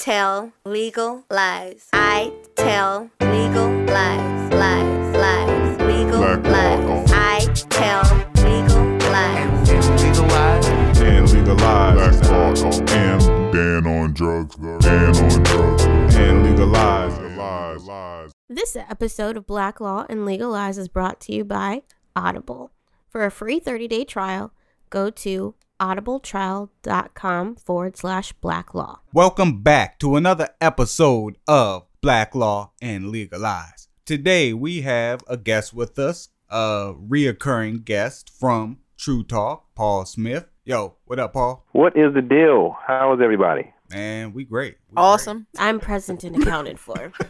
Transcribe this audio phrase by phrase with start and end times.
[0.00, 1.88] tell legal lies.
[1.92, 6.84] I tell legal lies, lies, lies, legal Black lies.
[6.88, 7.04] oh.
[7.08, 8.02] I tell
[8.42, 9.70] legal lies.
[10.02, 11.00] legalize.
[11.00, 12.86] and legalize Black law, oh.
[12.88, 15.84] and ban on drugs, ban on drugs,
[16.16, 18.32] and legalize, legalize.
[18.48, 21.82] This episode of Black Law and Legal Lies is brought to you by
[22.16, 22.72] Audible.
[23.10, 24.52] For a free 30 day trial,
[24.88, 29.00] go to audibletrial.com forward slash black law.
[29.12, 33.88] Welcome back to another episode of Black Law and Legalize.
[34.04, 40.46] Today we have a guest with us, a reoccurring guest from True Talk, Paul Smith.
[40.64, 41.64] Yo, what up, Paul?
[41.72, 42.76] What is the deal?
[42.86, 43.72] How is everybody?
[43.90, 44.76] Man, we great.
[44.90, 45.46] We Awesome.
[45.58, 47.12] I'm present and accounted for.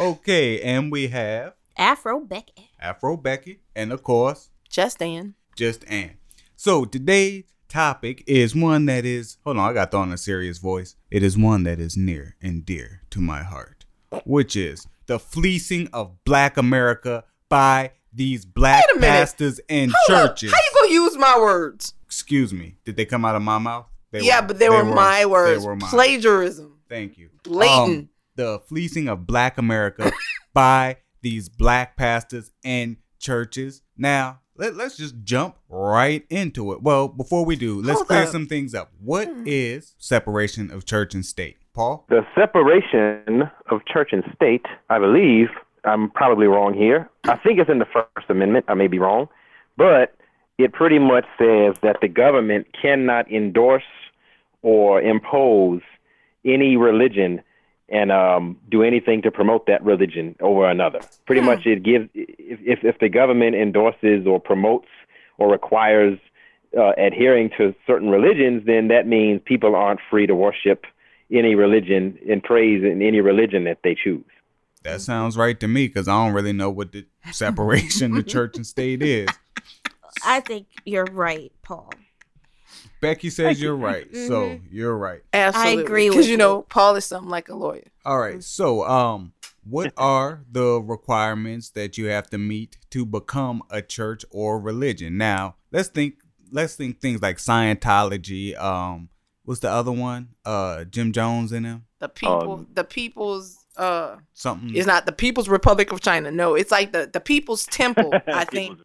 [0.00, 2.70] Okay, and we have Afro Becky.
[2.80, 5.34] Afro Becky, and of course, Just Dan.
[5.56, 6.16] just Ann.
[6.56, 10.58] So today's topic is one that is hold on, I got to on a serious
[10.58, 10.94] voice.
[11.10, 13.84] It is one that is near and dear to my heart,
[14.24, 19.12] which is the fleecing of black America by these black Wait a minute.
[19.12, 20.30] pastors and Hold up.
[20.36, 20.52] churches.
[20.52, 21.94] How you gonna use my words?
[22.04, 22.76] Excuse me.
[22.84, 23.86] Did they come out of my mouth?
[24.12, 25.60] They yeah, but they, were, my words.
[25.60, 25.90] They were mine.
[25.90, 26.78] Plagiarism.
[26.88, 27.30] Thank you.
[27.42, 27.98] Blatant.
[27.98, 30.12] Um, the fleecing of black America
[30.54, 33.82] by these black pastors and churches.
[33.96, 36.82] Now, let, let's just jump right into it.
[36.82, 38.28] Well, before we do, let's Hold clear up.
[38.28, 38.92] some things up.
[39.00, 39.44] What hmm.
[39.46, 41.56] is separation of church and state?
[41.74, 42.06] Paul?
[42.08, 45.48] The separation of church and state, I believe,
[45.84, 47.10] I'm probably wrong here.
[47.24, 48.66] I think it's in the First Amendment.
[48.68, 49.28] I may be wrong.
[49.76, 50.14] But
[50.56, 53.82] it pretty much says that the government cannot endorse
[54.62, 55.82] or impose
[56.44, 57.42] any religion
[57.88, 61.00] and um, do anything to promote that religion over another.
[61.26, 64.88] Pretty much, it gives if, if if the government endorses or promotes
[65.38, 66.18] or requires
[66.76, 70.84] uh, adhering to certain religions, then that means people aren't free to worship
[71.32, 74.24] any religion and praise in any religion that they choose.
[74.82, 78.56] That sounds right to me because I don't really know what the separation of church
[78.56, 79.28] and state is.
[80.24, 81.90] I think you're right, Paul.
[83.04, 84.06] Becky says you're right.
[84.12, 84.66] So Mm-hmm.
[84.70, 85.20] you're right.
[85.32, 85.80] Absolutely.
[85.82, 86.38] I agree with Because you you.
[86.38, 87.86] know, Paul is something like a lawyer.
[88.04, 88.42] All right.
[88.42, 89.32] So, um,
[89.62, 95.16] what are the requirements that you have to meet to become a church or religion?
[95.18, 96.14] Now, let's think.
[96.52, 98.56] Let's think things like Scientology.
[98.60, 99.08] Um,
[99.44, 100.28] what's the other one?
[100.44, 101.86] Uh, Jim Jones in them.
[101.98, 104.74] The people, Um, the people's, uh, Something.
[104.76, 106.30] it's not the People's Republic of China.
[106.30, 108.12] No, it's like the the People's Temple.
[108.28, 108.78] I think.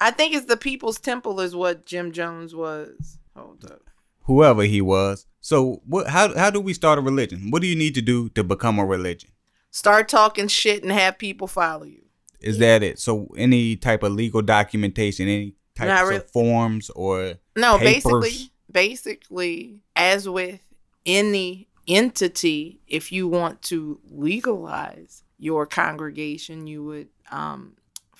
[0.00, 3.17] I think it's the People's Temple is what Jim Jones was.
[3.38, 3.82] Hold up.
[4.22, 5.26] whoever he was.
[5.40, 6.08] So, what?
[6.08, 7.50] How how do we start a religion?
[7.50, 9.30] What do you need to do to become a religion?
[9.70, 12.02] Start talking shit and have people follow you.
[12.40, 12.98] Is that it?
[12.98, 16.16] So, any type of legal documentation, any types Not really.
[16.16, 18.02] of forms or No, papers?
[18.04, 20.60] basically, basically, as with
[21.06, 27.74] any entity, if you want to legalize your congregation, you would um,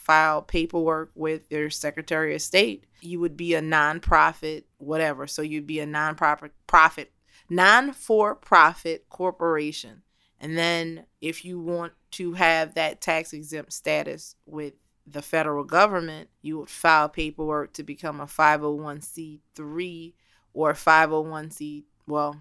[0.08, 2.84] file paperwork with your Secretary of State.
[3.02, 5.26] You would be a nonprofit, whatever.
[5.26, 7.12] So you'd be a nonprofit, profit,
[7.50, 10.02] non-for-profit corporation.
[10.40, 14.72] And then if you want to have that tax exempt status with
[15.06, 20.14] the federal government, you would file paperwork to become a 501c3
[20.54, 22.40] or 501c well,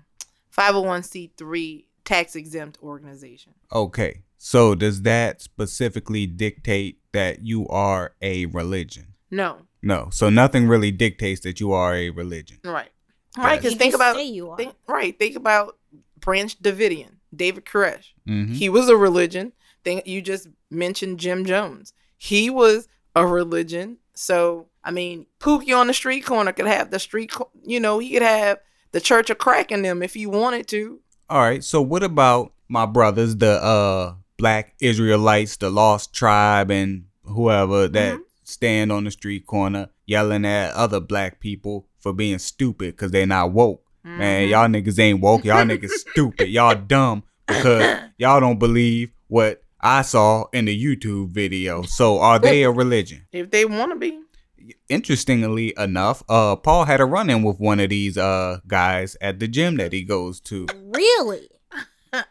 [0.57, 3.53] 501c3 tax exempt organization.
[3.73, 4.23] Okay.
[4.37, 9.13] So does that specifically dictate that you are a religion?
[9.31, 10.09] No, No.
[10.11, 12.57] So nothing really dictates that you are a religion.
[12.63, 12.89] right,
[13.37, 13.59] right.
[13.59, 14.57] Because think about say you are.
[14.57, 15.17] think, right.
[15.17, 15.77] Think about
[16.19, 18.07] Branch Davidian, David Koresh.
[18.25, 19.53] hmm He was a religion.
[19.83, 21.93] Think you just mentioned Jim Jones.
[22.17, 23.97] He was a religion.
[24.13, 27.31] So I mean, Pookie on the street corner could have the street.
[27.31, 28.59] co- You know, he could have
[28.93, 30.99] the Church of Crack in them if he wanted to.
[31.29, 31.63] All right.
[31.63, 38.13] So what about my brothers, the uh black Israelites, the lost tribe and whoever that
[38.13, 38.21] Mm-hmm.
[38.43, 43.25] stand on the street corner yelling at other black people for being stupid because they're
[43.25, 43.83] not woke.
[44.05, 44.17] Mm-hmm.
[44.17, 45.43] Man, y'all niggas ain't woke.
[45.43, 46.47] Y'all niggas stupid.
[46.49, 51.81] Y'all dumb because y'all don't believe what I saw in the YouTube video.
[51.81, 53.27] So are they a religion?
[53.31, 54.19] If they want to be.
[54.89, 59.39] Interestingly enough, uh, Paul had a run in with one of these uh guys at
[59.39, 60.67] the gym that he goes to.
[60.93, 61.49] Really?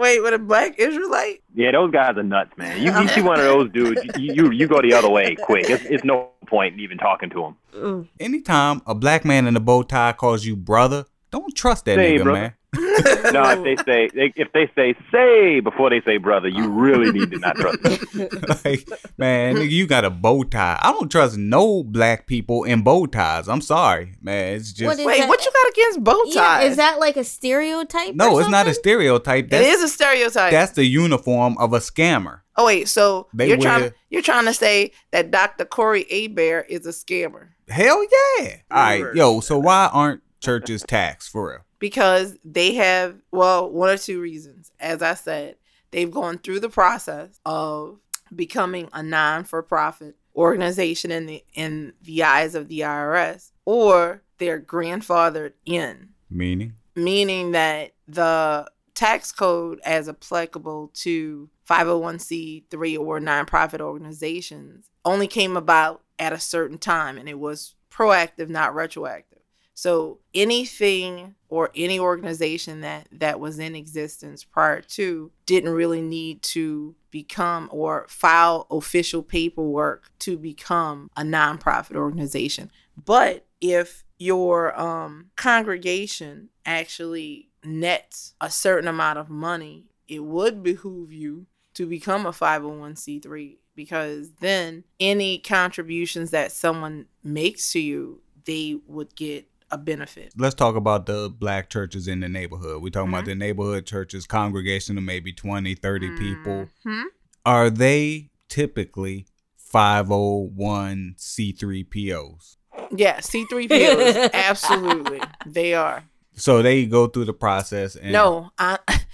[0.00, 1.42] Wait, with a black Israelite?
[1.54, 2.80] Yeah, those guys are nuts, man.
[2.80, 5.68] You, you see one of those dudes, you, you you go the other way quick.
[5.68, 8.08] It's, it's no point in even talking to them.
[8.18, 12.16] Anytime a black man in a bow tie calls you brother, don't trust that Hey,
[12.16, 12.40] nigga, brother.
[12.40, 12.54] man.
[13.32, 17.12] No, if they say they, if they say say before they say brother, you really
[17.12, 17.98] need to not trust them.
[18.64, 18.88] like,
[19.18, 20.78] man, nigga, you got a bow tie.
[20.82, 23.48] I don't trust no black people in bow ties.
[23.48, 24.54] I'm sorry, man.
[24.54, 25.28] It's just What is Wait, that?
[25.28, 26.34] what you got against bow ties?
[26.34, 28.14] Yeah, is that like a stereotype?
[28.14, 29.44] no, or it's not a stereotype.
[29.46, 30.50] it That's, is a stereotype.
[30.52, 32.40] that's the uniform of a scammer.
[32.56, 35.64] oh wait, so They you're wear- trying you're trying to say that Dr.
[35.64, 38.02] Corey Abear is a scammer Hell
[38.38, 38.56] yeah!
[38.70, 39.40] All right, yo.
[39.40, 41.58] So why aren't churches taxed for real?
[41.80, 44.70] Because they have well one or two reasons.
[44.78, 45.56] As I said,
[45.90, 47.98] they've gone through the process of
[48.32, 55.54] becoming a non-for-profit organization in the in the eyes of the IRS, or they're grandfathered
[55.66, 56.10] in.
[56.30, 65.56] Meaning, meaning that the tax code as applicable to 501c3 or nonprofit organizations only came
[65.56, 69.39] about at a certain time and it was proactive not retroactive
[69.74, 76.42] so anything or any organization that that was in existence prior to didn't really need
[76.42, 82.70] to become or file official paperwork to become a nonprofit organization.
[83.04, 91.12] But if your um, congregation actually nets a certain amount of money, it would behoove
[91.12, 98.78] you to become a 501c3 because then any contributions that someone makes to you, they
[98.86, 100.32] would get a benefit.
[100.36, 102.82] let's talk about the black churches in the neighborhood.
[102.82, 103.28] We're talking about Mm-hmm.
[103.30, 106.68] the neighborhood churches, congregation of maybe 20, 30 people.
[106.84, 107.04] Mhm.
[107.46, 109.26] Are they typically
[109.72, 112.56] 501c3 POs?
[112.96, 115.20] Yeah, C3POs, absolutely.
[115.46, 116.04] They are.
[116.34, 118.78] So they go through the process and No, I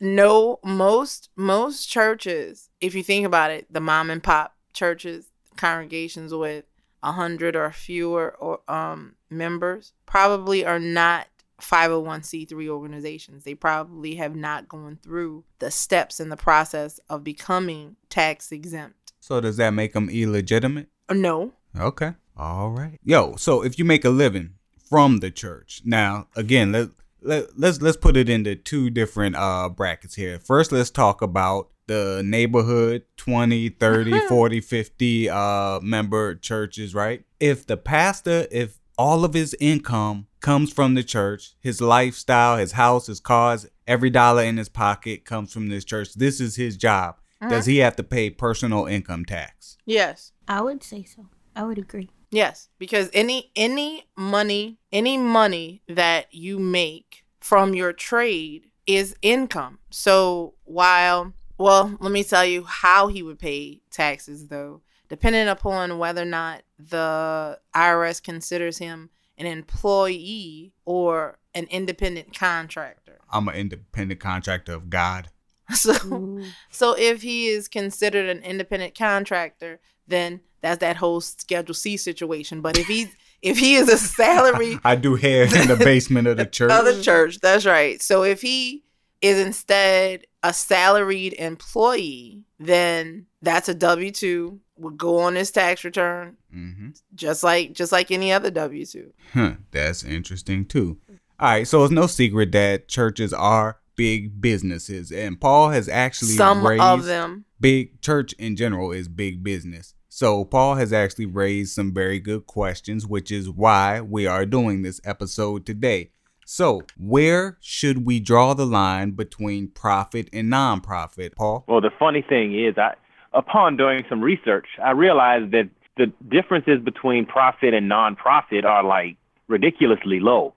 [0.00, 5.26] no most most churches, if you think about it, the mom and pop churches,
[5.56, 6.64] congregations with
[7.02, 11.26] a hundred or fewer or um members probably are not
[11.60, 13.44] 501c3 organizations.
[13.44, 19.12] They probably have not gone through the steps in the process of becoming tax exempt.
[19.20, 20.88] So does that make them illegitimate?
[21.10, 21.52] No.
[21.78, 22.14] Okay.
[22.36, 22.98] All right.
[23.04, 24.54] Yo, so if you make a living
[24.88, 25.82] from the church.
[25.84, 26.88] Now, again, let,
[27.22, 30.38] let let's let's put it into two different uh brackets here.
[30.38, 37.24] First, let's talk about the neighborhood 20, 30, 40, 50 uh member churches, right?
[37.40, 42.72] If the pastor if all of his income comes from the church, his lifestyle, his
[42.72, 46.14] house, his cars, every dollar in his pocket comes from this church.
[46.14, 47.16] This is his job.
[47.48, 49.78] Does he have to pay personal income tax?
[49.86, 50.32] Yes.
[50.46, 51.26] I would say so.
[51.56, 52.10] I would agree.
[52.30, 59.78] Yes, because any any money, any money that you make from your trade is income.
[59.90, 65.98] So while well, let me tell you how he would pay taxes though, depending upon
[65.98, 73.18] whether or not the IRS considers him an employee or an independent contractor.
[73.30, 75.28] I'm an independent contractor of God.
[75.74, 76.40] So
[76.70, 82.60] so if he is considered an independent contractor, then that's that whole Schedule C situation.
[82.60, 86.38] But if he's if he is a salary I do hair in the basement of
[86.38, 86.70] the church.
[86.70, 88.00] other church, that's right.
[88.02, 88.82] So if he
[89.20, 95.84] is instead a salaried employee, then that's a W two would go on his tax
[95.84, 99.12] return hmm just like just like any other W two.
[99.34, 100.98] Huh, that's interesting too.
[101.38, 106.32] All right, so it's no secret that churches are big businesses, and Paul has actually
[106.32, 107.44] Some of them.
[107.60, 109.94] big church in general is big business.
[110.08, 114.82] So Paul has actually raised some very good questions, which is why we are doing
[114.82, 116.10] this episode today.
[116.44, 121.64] So, where should we draw the line between profit and nonprofit, Paul?
[121.68, 122.94] Well, the funny thing is, I
[123.32, 129.16] upon doing some research, I realized that the differences between profit and nonprofit are like
[129.48, 130.54] ridiculously low.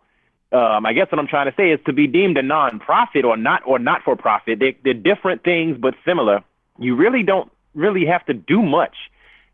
[0.51, 3.35] Um, I guess what I'm trying to say is to be deemed a nonprofit or
[3.35, 6.43] not or not for profit, they, they're different things but similar.
[6.77, 8.95] You really don't really have to do much,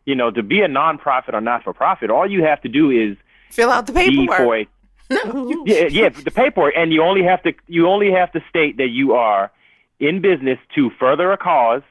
[0.05, 2.09] you know, to be a nonprofit or not for profit.
[2.09, 3.17] All you have to do is
[3.49, 4.67] Fill out the be paperwork.
[5.25, 8.77] a yeah, yeah, the paperwork, and you only have to you only have to state
[8.77, 9.51] that you are
[9.99, 11.81] in business to further a cause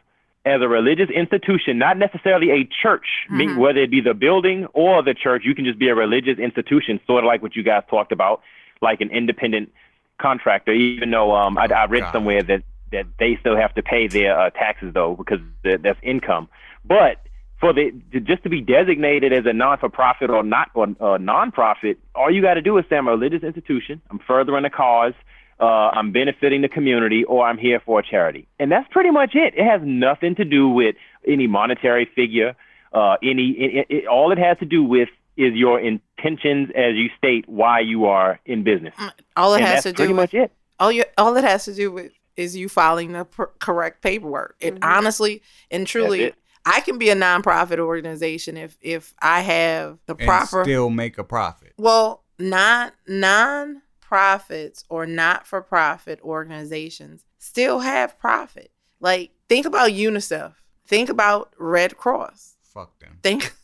[0.44, 5.02] as a religious institution, not necessarily a church, me- whether it be the building or
[5.02, 5.42] the church.
[5.44, 8.40] You can just be a religious institution, sort of like what you guys talked about,
[8.80, 9.72] like an independent
[10.18, 10.72] contractor.
[10.72, 12.12] Even though um, I, I read God.
[12.12, 15.98] somewhere that that they still have to pay their uh, taxes though, because th- that's
[16.02, 16.48] income.
[16.84, 17.18] But
[17.60, 21.98] for the to, just to be designated as a non-for-profit or not or uh, non-profit,
[22.14, 24.00] all you got to do is say I'm a religious institution.
[24.10, 25.14] I'm furthering a cause.
[25.60, 29.34] Uh, I'm benefiting the community, or I'm here for a charity, and that's pretty much
[29.34, 29.54] it.
[29.56, 30.94] It has nothing to do with
[31.26, 32.54] any monetary figure.
[32.92, 37.08] Uh, any it, it, all it has to do with is your intentions as you
[37.18, 38.94] state why you are in business.
[39.36, 40.52] All it and has that's to pretty do much with it.
[40.78, 44.54] all you all it has to do with is you filing the per- correct paperwork.
[44.60, 44.84] It Mhm.
[44.84, 46.34] honestly and truly, it.
[46.70, 51.18] I can be a nonprofit organization if if I have the and proper still make
[51.18, 51.72] a profit.
[51.78, 58.70] well, non non profits or not for profit organizations still have profit.
[59.00, 60.54] Like think about UNICEF.
[60.86, 62.56] Think about Red Cross.
[62.62, 63.18] Fuck them.
[63.22, 63.54] Think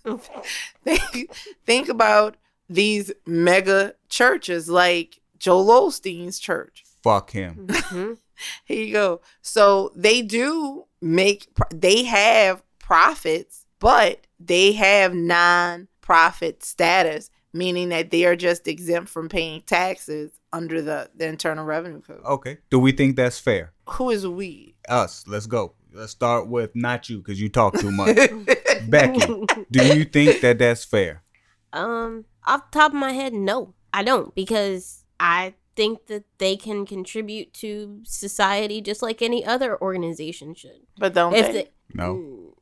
[0.84, 1.30] think
[1.64, 2.36] think about
[2.68, 6.84] these mega churches like Joel Osteen's church.
[7.02, 7.66] Fuck him.
[7.68, 8.18] Mhm.
[8.64, 9.20] Here you go.
[9.42, 18.26] So they do make they have profits, but they have non-profit status, meaning that they
[18.26, 22.20] are just exempt from paying taxes under the, the Internal Revenue Code.
[22.24, 22.58] Okay.
[22.68, 23.72] Do we think that's fair?
[23.88, 24.76] Who is we?
[24.86, 25.24] Us.
[25.26, 25.72] Let's go.
[25.94, 28.16] Let's start with not you because you talk too much.
[28.88, 31.22] Becky, do you think that that's fair?
[31.72, 36.56] Um, off the top of my head, no, I don't because I think that they
[36.56, 40.82] can contribute to society just like any other organization should.
[40.98, 41.52] but don't if they?
[41.52, 42.53] they, No.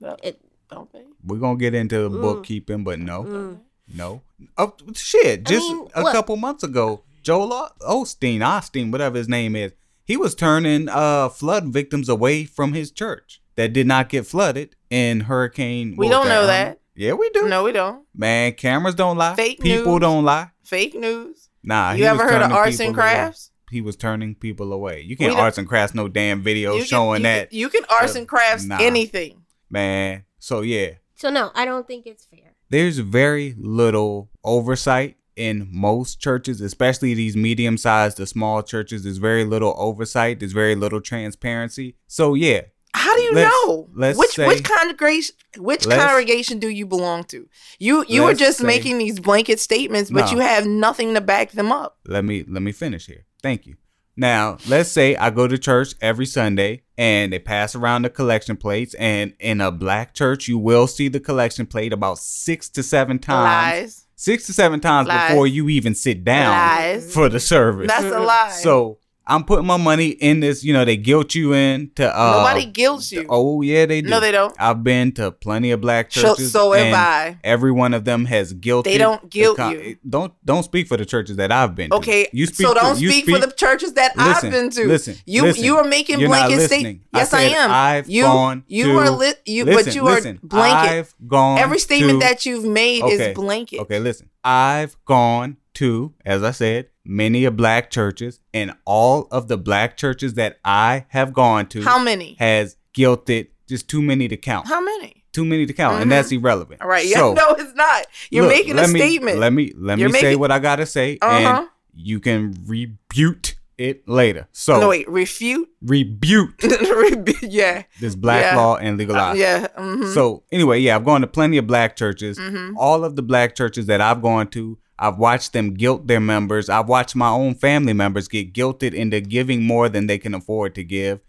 [0.00, 0.40] Don't- it-
[0.70, 0.88] don't?
[1.24, 2.20] We're gonna get into Mm.
[2.22, 3.58] bookkeeping, but no, mm.
[3.94, 4.22] no.
[4.56, 5.40] Oh shit!
[5.40, 6.12] I Just mean, a look.
[6.12, 9.72] couple months ago, Joel Osteen, Osteen, whatever his name is,
[10.04, 14.76] he was turning uh flood victims away from his church that did not get flooded
[14.90, 15.96] in Hurricane.
[15.96, 16.78] We don't know that.
[16.94, 17.48] Yeah, we do.
[17.48, 18.04] No, we don't.
[18.14, 19.34] Man, cameras don't lie.
[19.34, 20.00] Fake People news.
[20.00, 20.50] don't lie.
[20.64, 21.48] Fake news.
[21.62, 23.12] Nah, you he ever was heard of turning arts and people away.
[23.12, 23.50] crafts?
[23.70, 25.02] He was turning people away.
[25.02, 27.58] You can't don't- arts and crafts no damn video You can- showing you that, Can,
[27.58, 28.78] you can arts Uh, and crafts nah.
[28.80, 29.39] anything.
[29.70, 30.24] Man.
[30.38, 32.54] So yeah, So no, I don't think it's fair.
[32.70, 39.04] there's very little oversight in most churches, especially these medium sized to small churches.
[39.04, 40.40] There's very little oversight.
[40.40, 41.96] There's very little transparency.
[42.06, 42.62] So yeah,
[42.92, 43.88] How do you Let's- know?
[43.94, 47.48] let's which say- which congregation which Let's- congregation do you belong to?
[47.78, 50.32] You you are just say- making these blanket statements, but No.
[50.32, 51.98] you have nothing to back them up.
[52.06, 53.24] let me let me finish here.
[53.42, 53.76] Thank you.
[54.20, 58.54] Now, let's say I go to church every Sunday and they pass around the collection
[58.54, 62.82] plates and in a black church you will see the collection plate about 6 to
[62.82, 63.80] 7 times.
[63.82, 64.06] Lies.
[64.16, 65.30] 6 to 7 times Lies.
[65.30, 67.14] before you even sit down Lies.
[67.14, 67.88] for the service.
[67.88, 68.50] That's a lie.
[68.50, 68.98] So,
[69.30, 72.66] I'm putting my money in this, you know, they guilt you in to uh nobody
[72.66, 73.26] guilts you.
[73.28, 74.08] Oh, yeah, they do.
[74.08, 74.54] no, they don't.
[74.58, 76.50] I've been to plenty of black churches.
[76.50, 77.38] so have and I.
[77.44, 78.84] Every one of them has guilted.
[78.84, 79.96] They don't guilt con- you.
[80.08, 81.90] Don't don't speak for the churches that I've been.
[81.90, 81.96] to.
[81.96, 82.66] Okay, you speak.
[82.66, 84.86] so don't to, you speak, for the churches that Listen, I've been to.
[84.88, 85.64] listen, you listen.
[85.64, 87.06] you are making blanket statements.
[87.14, 87.70] Yes, I, said am.
[87.70, 89.40] I've you gone you to- are lit.
[89.46, 90.36] You listen, but you listen.
[90.42, 90.90] are blanket.
[90.92, 91.58] I've gone.
[91.58, 93.78] Every statement to- that you've made Okay, is blanket.
[93.80, 94.28] Okay, listen.
[94.42, 99.96] I've gone to, as I said, many of black churches, and all of the black
[99.96, 102.36] churches that I have gone to How many?
[102.38, 104.66] has guilted just too many to count.
[104.68, 105.24] How many?
[105.32, 106.02] Too many to count, Mhm.
[106.02, 106.82] and that's irrelevant.
[106.82, 107.06] All right.
[107.06, 107.18] Yeah.
[107.18, 108.06] So, no, it's not.
[108.30, 109.38] You're look, making a me- statement.
[109.38, 111.58] Let me let You're me say what I gotta say, Uh-huh.
[111.60, 114.46] and you can rebute it later.
[114.52, 115.08] So no, wait.
[115.08, 115.68] Refute.
[115.82, 117.84] rebute Rebu- yeah.
[118.00, 118.56] this black Yeah.
[118.56, 119.38] law and legalize.
[119.38, 119.68] Yeah.
[119.78, 120.12] mhm.
[120.12, 122.38] So anyway, yeah, I've gone to plenty of black churches.
[122.38, 122.74] Mhm.
[122.76, 126.68] All of the black churches that I've gone to, I've watched them guilt their members.
[126.68, 130.74] I've watched my own family members get guilted into giving more than they can afford
[130.74, 131.20] to give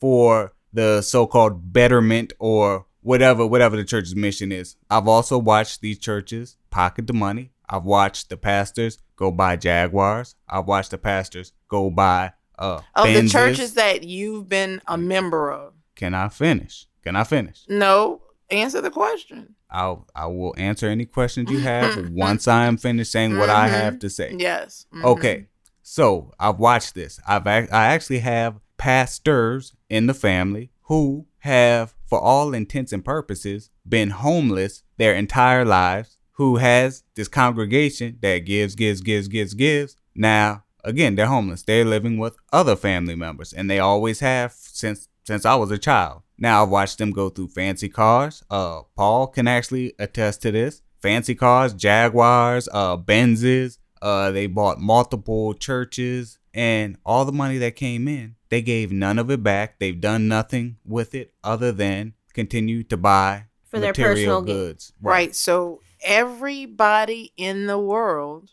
[0.00, 4.76] for the so-called betterment or whatever whatever the church's mission is.
[4.90, 7.52] I've also watched these churches pocket the money.
[7.68, 10.34] I've watched the pastors go buy Jaguars.
[10.48, 15.52] I've watched the pastors go buy uh of the churches that you've been a member
[15.52, 15.72] of.
[15.94, 16.86] Can I finish?
[17.04, 17.64] Can I finish?
[17.68, 18.22] No.
[18.50, 19.54] Answer the question.
[19.70, 23.68] I'll I will answer any questions you have once I am finished saying what I
[23.68, 24.34] have to say.
[24.38, 24.86] Yes.
[24.92, 25.04] Mhm.
[25.04, 25.46] Okay.
[25.82, 27.20] So I've watched this.
[27.26, 33.70] I've I actually have pastors in the family who have, for all intents and purposes,
[33.88, 36.16] been homeless their entire lives.
[36.32, 39.94] Who has this congregation that gives, gives, gives, gives, gives.
[40.14, 41.62] Now, again, they're homeless.
[41.62, 45.78] They're living with other family members, and they always have since since I was a
[45.78, 46.22] child.
[46.38, 48.42] Now I've watched them go through fancy cars.
[48.50, 50.82] Uh, Paul can actually attest to this.
[51.02, 53.78] Fancy cars, Jaguars, uh, Benzes.
[54.02, 59.18] Uh, they bought multiple churches, and all the money that came in, they gave none
[59.18, 59.78] of it back.
[59.78, 64.56] They've done nothing with it other than continue to buy For their material personal gain.
[64.56, 64.92] goods.
[65.02, 65.34] Right.
[65.36, 68.52] So everybody in the world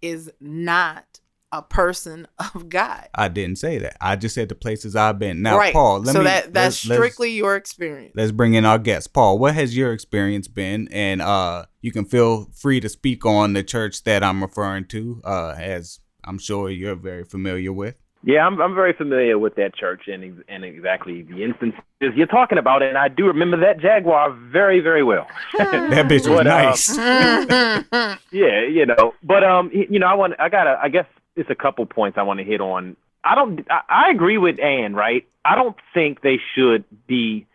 [0.00, 1.20] is not
[1.52, 3.08] a person of God.
[3.14, 3.96] I didn't say that.
[4.00, 5.42] I just said the places I've been.
[5.42, 5.72] Now, right.
[5.72, 6.24] Paul, let so me.
[6.26, 8.12] that that's let's- let's- strictly your experience.
[8.14, 12.04] let's bring in our guest paul what has your experience been and uh you can
[12.04, 16.68] feel free to speak on the church that i'm referring to uh as i'm sure
[16.70, 20.64] you're very familiar with Yeah, I'm I'm very familiar with that church and ex- and
[20.64, 21.78] exactly the instances
[22.16, 25.26] you're talking about, and I do remember that Jaguar very very well.
[25.58, 28.18] that bitch was What, uh, nice Mhm.
[28.32, 31.06] yeah, you know, but um, you know, I want I got to I guess
[31.38, 33.66] it's a couple points I want to hit on I don't.
[33.70, 34.94] I, I agree with Ann.
[34.94, 35.26] Right.
[35.44, 37.46] I don't think they should be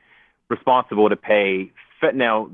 [0.49, 1.71] responsible to pay.
[2.13, 2.49] Now,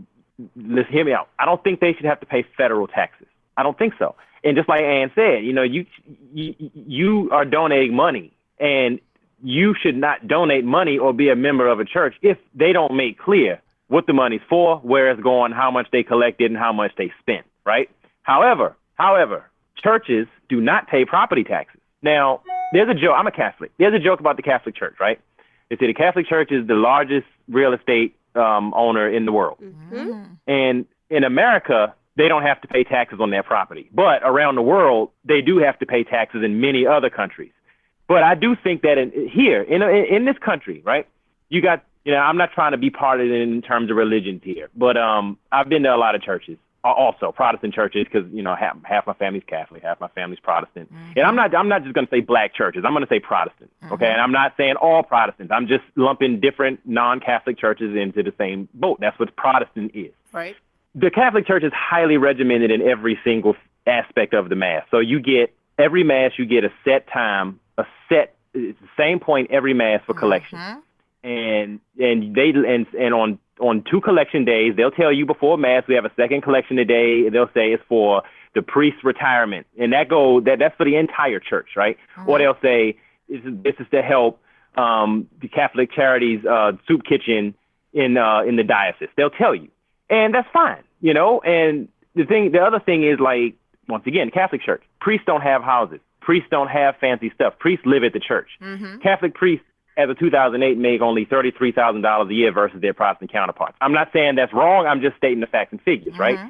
[0.56, 1.30] let's hear me out.
[1.40, 3.28] I don't think they should have to pay federal taxes.
[3.58, 4.16] I don't think so.
[4.44, 5.86] And just like Ann said, you know, you
[6.34, 9.00] you, you are donating money, and
[9.44, 12.96] you should not donate money or be a member of a church if they don't
[12.96, 16.72] make clear what the money's for, where it's going, how much they collected, and how
[16.72, 17.46] much they spent.
[17.66, 17.90] Right.
[18.22, 21.80] However, however, churches do not pay property taxes.
[22.02, 22.42] Now,
[22.74, 23.16] there's a joke.
[23.18, 23.72] I'm a Catholic.
[23.78, 25.20] There's a joke about the Catholic Church, right?
[25.70, 29.58] They say the Catholic Church is the largest real estate um, owner in the world.
[30.48, 33.90] And in America, they don't have to pay taxes on their property.
[33.94, 37.52] But around the world, they do have to pay taxes in many other countries.
[38.08, 41.08] But I do think that in, here, in, in this country, right,
[41.50, 44.70] you got, you know, I'm not trying to be partisan in terms of religions here,
[44.76, 48.56] but um, I've been to a lot of churches, also Protestant churches, because you know
[48.56, 51.12] half, half my family's Catholic, half my family's Protestant, mm-hmm.
[51.18, 53.20] and I'm not, I'm not just going to say black churches, I'm going to say
[53.20, 53.94] Protestant, mm-hmm.
[53.94, 58.34] okay, and I'm not saying all Protestants, I'm just lumping different non-Catholic churches into the
[58.38, 59.00] same boat.
[59.00, 60.56] That's what Protestant is Right.
[60.96, 63.56] the Catholic Church is highly regimented in every single
[63.88, 64.86] aspect of the mass.
[64.92, 69.20] So you get every mass, you get a set time, a set it's the same
[69.20, 70.20] point every mass for mm-hmm.
[70.20, 70.60] collection,
[71.24, 75.84] and and they and and on on two collection days they'll tell you before mass
[75.88, 77.30] we have a second collection today.
[77.30, 78.24] They'll say it's for
[78.56, 81.98] the priest's retirement, and that go that that's for the entire church, right?
[82.26, 82.98] Or they'll say
[83.28, 84.42] this is, this is to help
[84.76, 87.54] um, the Catholic Charities uh, soup kitchen
[87.94, 89.10] in uh, in the diocese.
[89.16, 89.70] They'll tell you
[90.10, 91.40] and that's fine, you know.
[91.42, 93.56] And the thing, the other thing is like
[93.88, 96.00] once again, Catholic Church priests don't have houses.
[96.22, 97.58] Priests don't have fancy stuff.
[97.60, 98.50] Priests live at the church.
[99.00, 99.66] Catholic priests,
[100.00, 103.78] as a 2008, make only thirty-three thousand dollars a year versus their Protestant counterparts.
[103.82, 104.88] I'm not saying that's wrong.
[104.88, 106.38] I'm just stating the facts and figures, right?
[106.38, 106.50] Mm-hmm.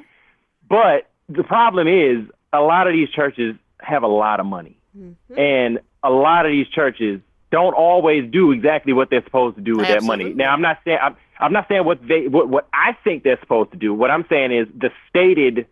[0.68, 5.38] But the problem is a lot of these churches have a lot of money, mm-hmm.
[5.38, 9.76] and a lot of these churches don't always do exactly what they're supposed to do
[9.76, 10.32] with that money.
[10.32, 13.40] Now, I'm not saying I'm, I'm not saying what they what, what I think they're
[13.40, 13.92] supposed to do.
[13.92, 15.66] What I'm saying is the stated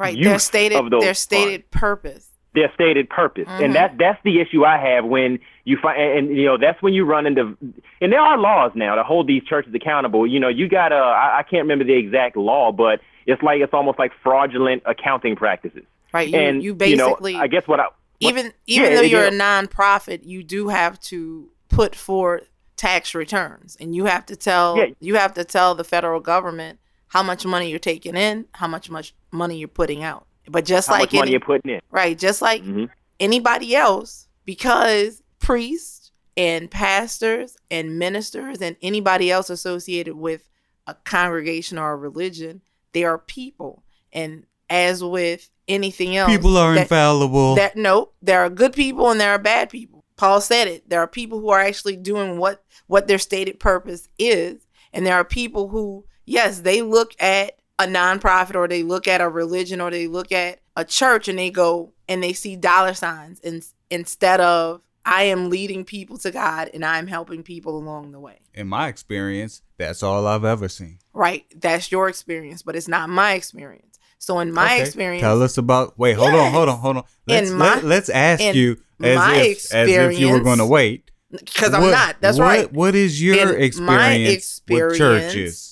[0.00, 0.18] Right.
[0.18, 2.29] Their stated of those their funds stated purpose.
[2.54, 3.64] Their stated purpose, Mm-hmm.
[3.64, 6.82] and that's that's the issue I have when you find, and, and you know that's
[6.82, 7.56] when you run into,
[8.00, 10.26] and there are laws now to hold these churches accountable.
[10.26, 13.60] You know, you got a, I, I can't remember the exact law, but it's like
[13.60, 15.84] it's almost like fraudulent accounting practices.
[16.12, 16.28] Right.
[16.28, 19.28] You and you know, basically I guess what I what- even even yeah, though you're
[19.28, 19.28] yeah.
[19.28, 24.76] a nonprofit, you do have to put forth tax returns, and you have to tell
[24.76, 24.86] Yeah.
[24.98, 28.90] you have to tell the federal government how much money you're taking in, how much
[28.90, 30.26] much money you're putting out.
[30.50, 31.80] But just how like much money you're putting in.
[31.90, 32.88] right, just like Mhm.
[33.18, 40.48] anybody else, because priests and pastors and ministers and anybody else associated with
[40.86, 43.82] a congregation or a religion, they are people,
[44.12, 47.54] and as with anything else, People are that- infallible.
[47.56, 50.04] that no, there are good people and there are bad people.
[50.16, 50.88] Paul said it.
[50.88, 55.14] There are people who are actually doing what what their stated purpose is, and there
[55.14, 59.80] are people who, yes, they look at a nonprofit or they look at a religion
[59.80, 63.64] or they look at a church and they go and they see dollar signs and
[63.90, 68.38] instead of I am leading people to God and I'm helping people along the way.
[68.54, 70.98] In my experience, that's all I've ever seen.
[71.14, 71.46] Right?
[71.58, 73.98] That's your experience, but it's not my experience.
[74.18, 75.98] So in my Okay, experience, Tell us about.
[75.98, 77.04] Wait, hold on, hold on, hold on.
[77.26, 80.58] Let's In my- let, us ask you as my if as if you were going
[80.58, 81.10] to wait.
[81.30, 82.16] because I'm not.
[82.20, 82.72] That's what- right.
[82.72, 85.69] What is your experience, my with churches?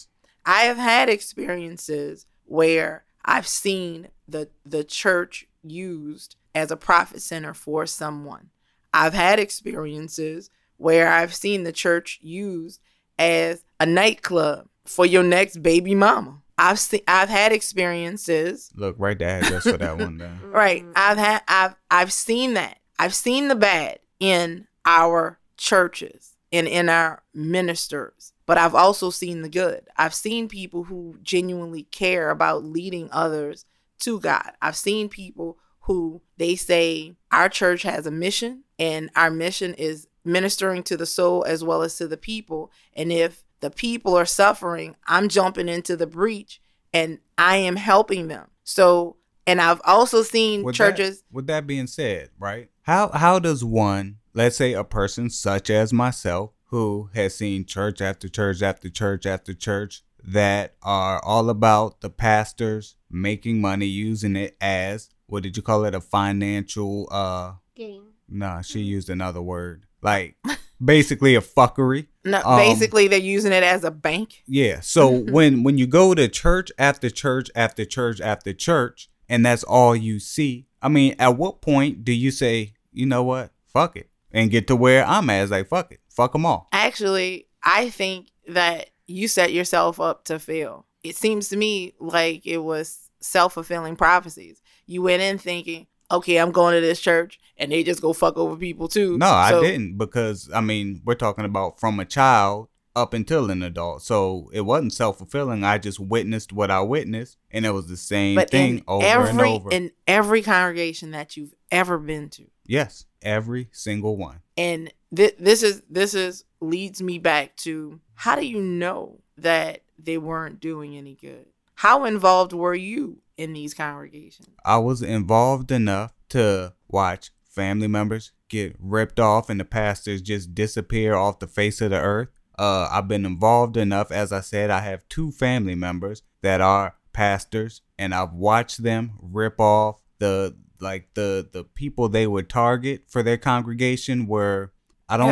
[0.48, 7.52] I have had experiences where I've seen the the church used as a profit center
[7.52, 8.48] for someone.
[8.94, 12.80] I've had experiences where I've seen the church used
[13.18, 16.40] as a nightclub for your next baby mama.
[16.56, 20.40] I've seen I've had experiences Look, write the address for that one down.
[20.50, 20.82] Right.
[20.96, 22.78] I've had I've I've seen that.
[22.98, 28.32] I've seen the bad in our churches and in our ministers.
[28.48, 29.88] But I've also seen the good.
[29.98, 33.66] I've seen people who genuinely care about leading others
[34.00, 34.52] to God.
[34.62, 40.08] I've seen people who they say our church has a mission and our mission is
[40.24, 42.72] ministering to the soul as well as to the people.
[42.94, 46.58] And if the people are suffering, I'm jumping into the breach
[46.94, 48.48] and I am helping them.
[48.64, 51.18] So, and I've also seen With churches.
[51.18, 52.70] That, with that being said, right?
[52.80, 58.00] How how does one, let's say a person such as myself, who has seen church
[58.00, 64.36] after church after church after church that are all about the pastors making money using
[64.36, 68.02] it as what did you call it a financial uh Game.
[68.28, 70.36] nah she used another word like
[70.84, 74.42] basically a fuckery No, Um, basically, they're using it as a bank.
[74.46, 74.80] yeah.
[74.80, 79.64] So when when you go to church after church after church after church and that's
[79.64, 83.96] all you see, I mean, at what point do you say, you know what, fuck
[83.96, 85.42] it, and get to where I'm at.
[85.42, 86.68] It's like fuck it, fuck them all.
[86.72, 90.84] Actually, I think that you set yourself up to fail.
[91.02, 94.60] It seems to me like it was self fulfilling prophecies.
[94.86, 98.36] You went in thinking, okay, I'm going to this church, and they just go fuck
[98.36, 99.16] over people too.
[99.18, 103.62] No, I didn't because I mean we're talking about from a child up until an
[103.62, 105.62] adult, so it wasn't self fulfilling.
[105.62, 109.06] I just witnessed what I witnessed, and it was the same But thing in over
[109.06, 109.70] every and over.
[109.70, 114.40] in every congregation that you've ever been to, yes, every single one.
[114.56, 119.82] and th- this is this is leads me back to how do you know that
[119.98, 121.46] they weren't doing any good?
[121.76, 124.48] How involved were you in these congregations?
[124.64, 130.54] I was involved enough to watch family members get ripped off and the pastors just
[130.54, 132.28] disappear off the face of the earth.
[132.58, 136.96] Uh, I've been involved enough, as I said, I have two family members that are
[137.12, 143.04] pastors, and I've watched them rip off the like the the people they would target
[143.08, 144.72] for their congregation were
[145.08, 145.28] I don't?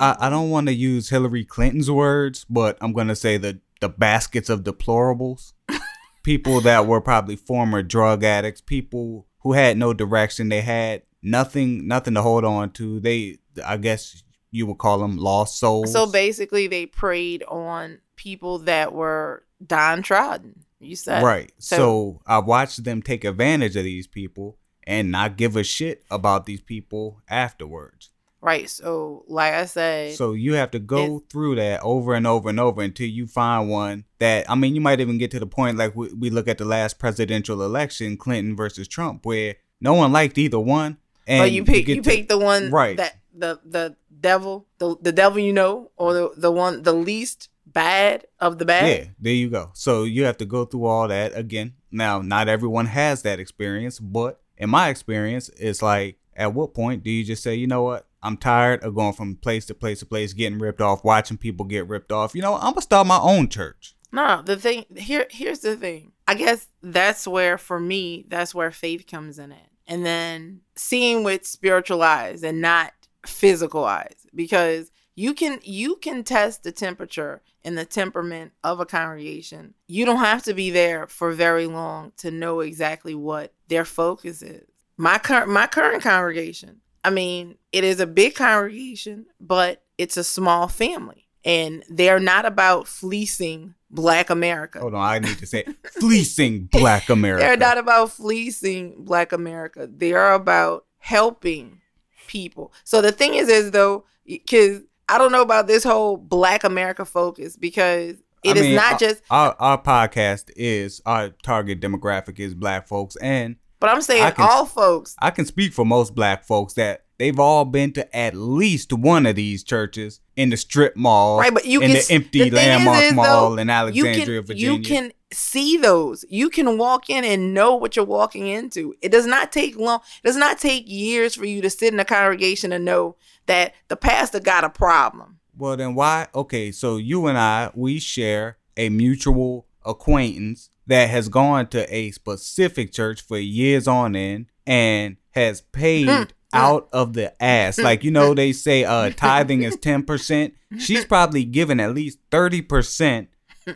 [0.00, 3.88] I, I don't want to use Hillary Clinton's words, but I'm gonna say the the
[3.88, 5.52] baskets of deplorables
[6.22, 11.86] people that were probably former drug addicts, people who had no direction, they had nothing
[11.86, 13.00] nothing to hold on to.
[13.00, 15.92] They I guess you would call them lost souls.
[15.92, 20.64] So basically, they preyed on people that were downtrodden.
[20.80, 21.52] You said right.
[21.58, 26.04] So, So, I watched them take advantage of these people and not give a shit
[26.10, 28.10] about these people afterwards.
[28.44, 28.68] Right.
[28.70, 32.60] So like I said, So you have to go through that over and over and
[32.60, 35.76] over until you find one that I mean you might even get to the point
[35.78, 40.12] like we, we look at the last presidential election, Clinton versus Trump, where no one
[40.12, 40.98] liked either one.
[41.26, 42.96] And but you pick you to- pick the one Right.
[42.98, 47.48] that the the devil the the devil you know or the the one the least
[47.66, 48.86] bad of the bad.
[48.88, 49.70] Yeah, there you go.
[49.74, 51.74] So you have to go through all that again.
[51.90, 57.02] Now, not everyone has that experience, but in my experience, it's like at what point
[57.02, 58.06] do you just say, you know what?
[58.24, 61.66] I'm tired of going from place to place to place, getting ripped off, watching people
[61.66, 62.34] get ripped off.
[62.34, 63.94] You know, I'm gonna start my own church.
[64.10, 66.12] No, the thing here here's the thing.
[66.26, 69.68] I guess that's where for me that's where faith comes in it.
[69.86, 72.92] And then seeing with spiritual eyes and not
[73.26, 78.86] physical eyes because you can you can test the temperature and the temperament of a
[78.86, 79.74] congregation.
[79.86, 84.42] You don't have to be there for very long to know exactly what their focus
[84.42, 84.68] is.
[84.96, 90.24] My current my current congregation, I mean, it is a big congregation, but it's a
[90.24, 91.28] small family.
[91.44, 94.80] And they're not about fleecing black America.
[94.80, 95.64] Hold on, I need to say
[96.00, 97.44] fleecing Black America.
[97.44, 99.86] They're not about fleecing black America.
[99.86, 101.80] They are about helping
[102.26, 102.72] people.
[102.84, 107.04] So the thing is, is though, because I don't know about this whole black America
[107.04, 111.78] focus because it I is mean, not our- just, our our podcast is our target
[111.80, 115.14] demographic is black folks, and but I'm saying can- all folks.
[115.20, 119.26] I can speak for most black folks that they've all been to at least one
[119.26, 122.50] of these churches in the strip mall, Right, but you in can the empty the
[122.50, 124.72] thing is, landmark is, mall though, in you Alexandria, can, Virginia.
[124.78, 126.24] You can see those.
[126.28, 128.94] You can walk in and know what you're walking into.
[129.00, 130.00] It does not take long.
[130.22, 133.74] It does not take years for you to sit in a congregation and know that
[133.88, 135.38] the pastor got a problem.
[135.56, 136.26] Well, then why?
[136.34, 142.10] Okay, so you and I, we share a mutual acquaintance that has gone to a
[142.10, 147.78] specific church for years on end and has paid Mm, out of the ass.
[147.78, 150.52] Like, you know, they say uh tithing is 10%.
[150.78, 153.26] She's probably given at least 30%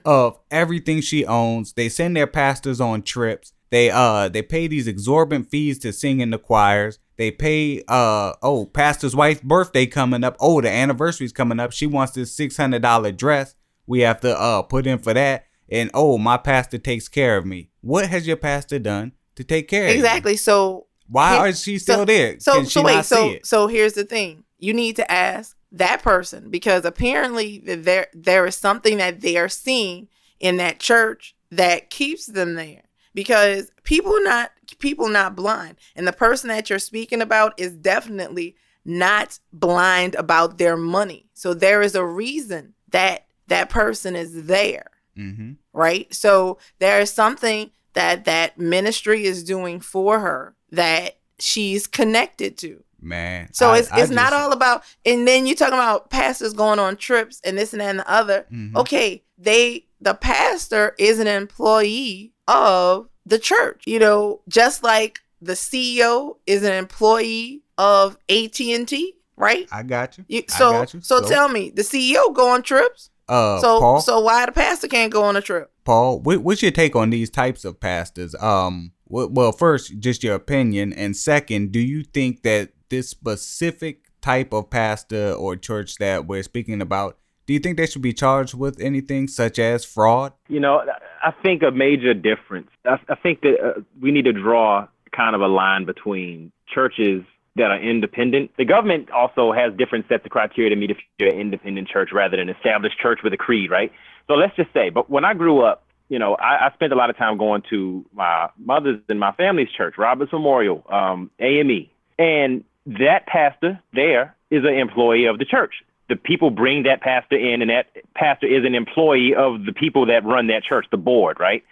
[0.05, 1.73] of everything she owns.
[1.73, 3.53] They send their pastors on trips.
[3.71, 6.99] They uh they pay these exorbitant fees to sing in the choirs.
[7.17, 10.37] They pay uh oh pastor's wife's birthday coming up.
[10.41, 11.73] Oh the anniversary's coming up.
[11.73, 13.57] She wants this six hundred dollar dress.
[13.87, 15.47] We have to uh put in for that.
[15.71, 17.71] And oh my pastor takes care of me.
[17.81, 19.97] What has your pastor done to take care of you?
[19.97, 20.37] Exactly.
[20.37, 22.41] So Why is she still so- there?
[22.41, 23.47] So so wait, so it?
[23.47, 24.45] so here's the thing.
[24.59, 29.49] You need to ask that person because apparently there there is something that they are
[29.49, 30.09] seeing
[30.41, 32.83] in that church that keeps them there.
[33.15, 35.77] Because people not people are not blind.
[35.97, 41.27] And the person that you're speaking about is definitely not blind about their money.
[41.35, 45.53] So there is a reason that that person is there Mm-hmm.
[45.73, 46.13] right?
[46.15, 52.83] So there is something that that ministry is doing for her that she's connected to.
[53.01, 53.53] Man.
[53.53, 54.83] So I- it's I it's not all about.
[55.07, 58.11] And then you're talking about pastors going on trips and this and that and the
[58.11, 58.47] other.
[58.53, 58.77] Mhm.
[58.77, 63.83] Okay, they the pastor is an employee of the church.
[63.87, 69.69] You know, just like the CEO is an employee of AT and T, right?
[69.71, 70.25] I got you.
[70.29, 71.01] You, so, got you.
[71.01, 73.11] so tell me, the CEO go on trips.
[73.29, 75.71] Uh so Paul, so why the pastor can't go on a trip?
[75.85, 78.35] Paul, what, what's your take on these types of pastors?
[78.41, 84.05] Um, wh- well, first, just your opinion, and second, do you think that this specific
[84.21, 88.13] type of pastor or church that we're speaking about, do you think they should be
[88.13, 90.33] charged with anything such as fraud?
[90.49, 90.85] You know,
[91.23, 92.69] I think a major difference.
[92.85, 94.87] I, I think that uh, we need to draw
[95.17, 97.23] kind of a line between churches
[97.59, 98.51] that are independent.
[98.57, 102.11] The government also has different sets of criteria to meet if you're an independent church
[102.13, 103.93] rather than an established church with a creed, right?
[104.27, 106.97] So let's just say, but when I grew up, you know, I, I spent a
[106.97, 111.89] lot of time going to my mother's and my family's church, Roberts Memorial, um, AME,
[112.19, 115.75] and that pastor there is an employee of the church.
[116.09, 120.07] The people bring that pastor in, and that pastor is an employee of the people
[120.07, 121.63] that run that church, the board, right?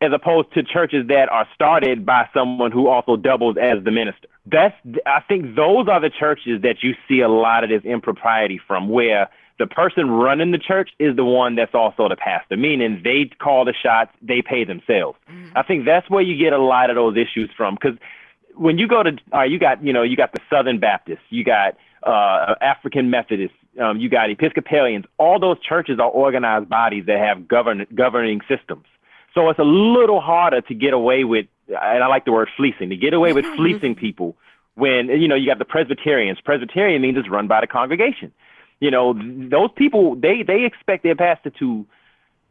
[0.00, 4.28] As opposed to churches that are started by someone who also doubles as the minister.
[4.44, 4.74] That's,
[5.06, 8.90] I think, those are the churches that you see a lot of this impropriety from,
[8.90, 13.30] where the person running the church is the one that's also the pastor, meaning they
[13.38, 15.16] call the shots, they pay themselves.
[15.30, 15.56] Mm-hmm.
[15.56, 17.96] I think that's where you get a lot of those issues from, because
[18.56, 21.44] when you go to, uh, you got, you know, you got the Southern Baptists, you
[21.44, 25.06] got uh, African Methodists, um, you got Episcopalians.
[25.18, 28.84] All those churches are organized bodies that have govern governing systems.
[29.34, 32.90] So it's a little harder to get away with, and I like the word fleecing,
[32.90, 34.36] to get away with fleecing people
[34.74, 36.40] when you know you got the Presbyterians.
[36.40, 38.32] Presbyterian means it's run by the congregation.
[38.80, 41.86] You know, those people they they expect their pastor to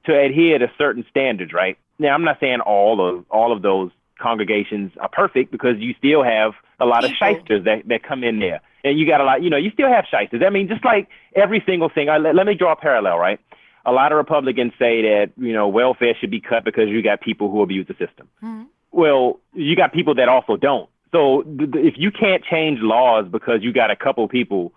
[0.06, 1.78] to adhere to certain standards, right?
[2.00, 6.24] Now, I'm not saying all of all of those congregations are perfect because you still
[6.24, 8.62] have a lot of shysters that, that come in there.
[8.84, 10.42] And you got a lot, you know, you still have shysters.
[10.46, 13.40] I mean, just like every single thing, I, let, let me draw a parallel, right?
[13.86, 17.22] A lot of Republicans say that, you know, welfare should be cut because you got
[17.22, 18.30] people who abuse the system.
[18.42, 18.64] Mm-hmm.
[18.92, 20.90] Well, you got people that also don't.
[21.12, 24.74] So th- th- if you can't change laws because you got a couple people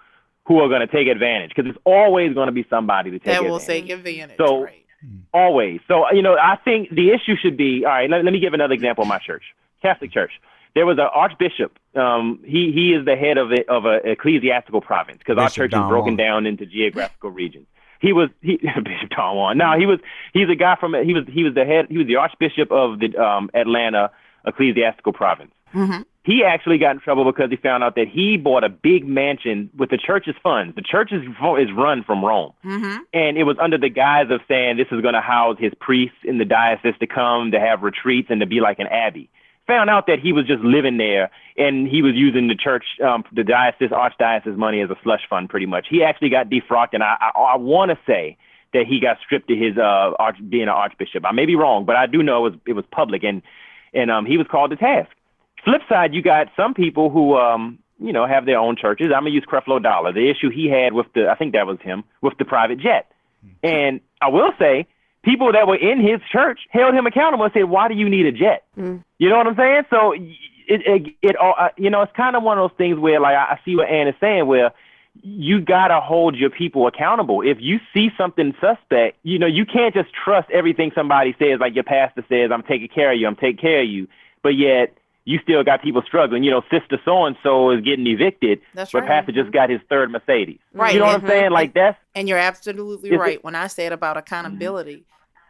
[0.47, 3.37] who are going to take advantage, because it's always going to be somebody to take
[3.39, 3.65] advantage.
[3.67, 3.89] that advantage.
[3.89, 4.37] will take advantage.
[4.39, 4.83] So right.
[5.33, 5.81] Always.
[5.87, 8.55] So, you know, I think the issue should be all right, let, let me give
[8.55, 9.43] another example of my church,
[9.83, 10.33] Catholic Church.
[10.75, 11.79] There was an archbishop.
[11.95, 15.71] Um, he he is the head of it of an ecclesiastical province because our church
[15.71, 17.67] Don is broken down into geographical regions.
[18.01, 19.59] He was he Bishop Don Juan.
[19.59, 20.01] No, he was
[20.33, 23.01] he's a guy from he was he was the head he was the archbishop of
[23.01, 24.11] the um, Atlanta
[24.47, 25.53] ecclesiastical province.
[25.75, 26.03] Mm-hmm.
[26.27, 29.71] He actually got in trouble because he found out that he bought a big mansion
[29.77, 30.75] with the church's funds.
[30.75, 32.53] The church is, is run from Rome.
[32.65, 32.97] Mm-hmm.
[33.13, 36.19] And it was under the guise of saying this is going to house his priests
[36.25, 39.31] in the diocese to come to have retreats and to be like an abbey.
[39.67, 43.25] Found out that he was just living there and he was using the church, um,
[43.33, 45.87] the diocese, archdiocese money as a slush fund pretty much.
[45.91, 46.93] He actually got defrocked.
[46.93, 48.37] And I, I, I want to say
[48.73, 51.25] that he got stripped of his uh, arch, being an archbishop.
[51.27, 53.43] I may be wrong, but I do know it was, it was public and,
[53.93, 55.11] and um, he was called to task.
[55.65, 59.07] Flip side, you got some people who, um, you know, have their own churches.
[59.07, 60.13] I'm gonna use Creflo Dollar.
[60.13, 63.11] The issue he had with the, I think that was him, with the private jet.
[63.63, 64.87] And I will say,
[65.27, 68.25] people that were in his church held him accountable and said, "Why do you need
[68.25, 69.05] a jet?" Mm.
[69.19, 69.83] You know what I'm saying?
[69.91, 70.23] So it,
[70.69, 73.35] it, it all, uh, you know, it's kind of one of those things where, like,
[73.37, 74.73] I I see what Ann is saying, where
[75.23, 77.43] you gotta hold your people accountable.
[77.43, 81.59] If you see something suspect, you know, you can't just trust everything somebody says.
[81.61, 83.27] Like your pastor says, "I'm taking care of you.
[83.27, 84.09] I'm taking care of you,"
[84.43, 86.45] but yet you still got people struggling.
[86.45, 89.09] You know, sister so and so is getting evicted, That's but right.
[89.09, 90.59] pastor just got his third Mercedes.
[90.73, 90.95] Right.
[90.95, 91.51] You know what I'm saying?
[91.51, 95.05] Like that's And you're absolutely Is it- right when I said about accountability.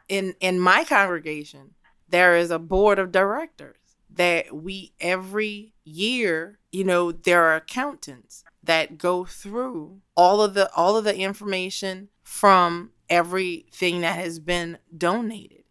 [0.09, 1.75] In in my congregation,
[2.09, 3.77] there is a board of directors
[4.11, 10.73] that we every year, you know, there are accountants that go through all of the
[10.75, 15.65] all of the information from everything that has been donated.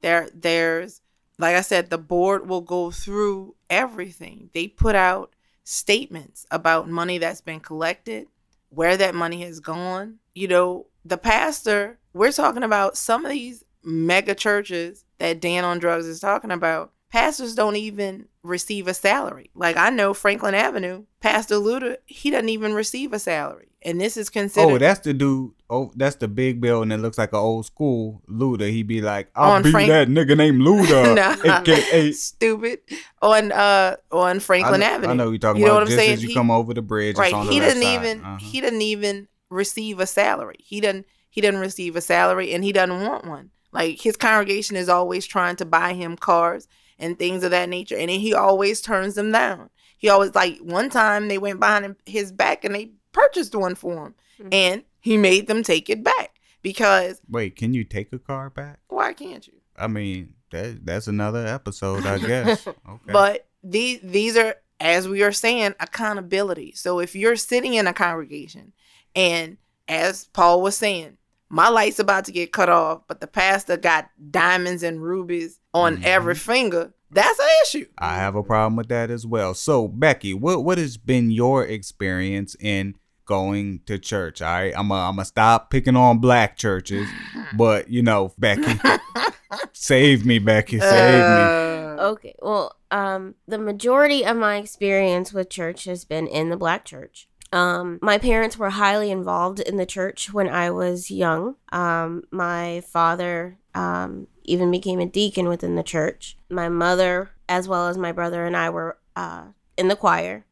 [0.00, 1.00] There there's
[1.38, 4.50] like I said, the board will go through everything.
[4.52, 8.28] They put out statements about money that's been collected,
[8.68, 10.18] where that money has gone.
[10.34, 15.78] You know, the pastor, we're talking about some of these mega churches that Dan on
[15.78, 16.92] Drugs is talking about.
[17.10, 19.50] Pastors don't even receive a salary.
[19.54, 23.68] Like I know Franklin Avenue, Pastor Luda, he doesn't even receive a salary.
[23.84, 25.50] And this is considered Oh, that's the dude.
[25.68, 28.70] Oh, that's the big building that looks like an old school Luda.
[28.70, 31.58] He'd be like, I'll Frank- that nigga named Luda, Nah.
[31.58, 32.12] aka.
[32.12, 32.78] stupid
[33.20, 35.10] on uh on I Franklin know, Avenue.
[35.10, 35.66] I know you're talking about.
[35.66, 35.74] You know about.
[35.74, 36.12] what I'm just saying?
[36.14, 38.36] as you He- come over the bridge, right it's on the he didn't even Uh-huh.
[38.38, 42.72] he didn't even receive a salary he didn't he didn't receive a salary and he
[42.72, 47.42] doesn't want one like his congregation is always trying to buy him cars and things
[47.42, 51.38] of that nature and he always turns them down he always like one time they
[51.38, 54.48] went behind his back and they purchased one for him Mhm.
[54.54, 58.78] and he made them take it back because Wait, can you take a car back?
[58.88, 62.66] why can't you I mean, that that's another episode, I guess.
[62.66, 62.76] Okay.
[63.12, 66.72] But these these are as we are saying accountability.
[66.72, 68.72] So if you're sitting in a congregation
[69.16, 69.56] and
[69.88, 71.16] as Paul was saying,
[71.52, 75.98] my light's about to get cut off, but the pastor got diamonds and rubies on
[75.98, 76.04] Mhm.
[76.04, 77.86] every finger, That's an issue.
[77.98, 79.52] I have a problem with that as well.
[79.52, 82.94] So, Becky, what what has been your experience in
[83.26, 84.40] going to church?
[84.40, 87.06] All right, I'm a, I'm gonna stop picking on black churches,
[87.56, 88.80] but you know, Becky,
[89.72, 91.42] save me, Becky, save me.
[91.42, 96.56] Uh, Okay, well, um, the majority of my experience with church has been in the
[96.56, 97.28] black church.
[97.52, 101.56] Um, my parents were highly involved in the church when I was young.
[101.70, 106.36] Um, my father um, even became a deacon within the church.
[106.50, 109.44] My mother, as well as my brother and I, were uh,
[109.76, 110.46] in the choir.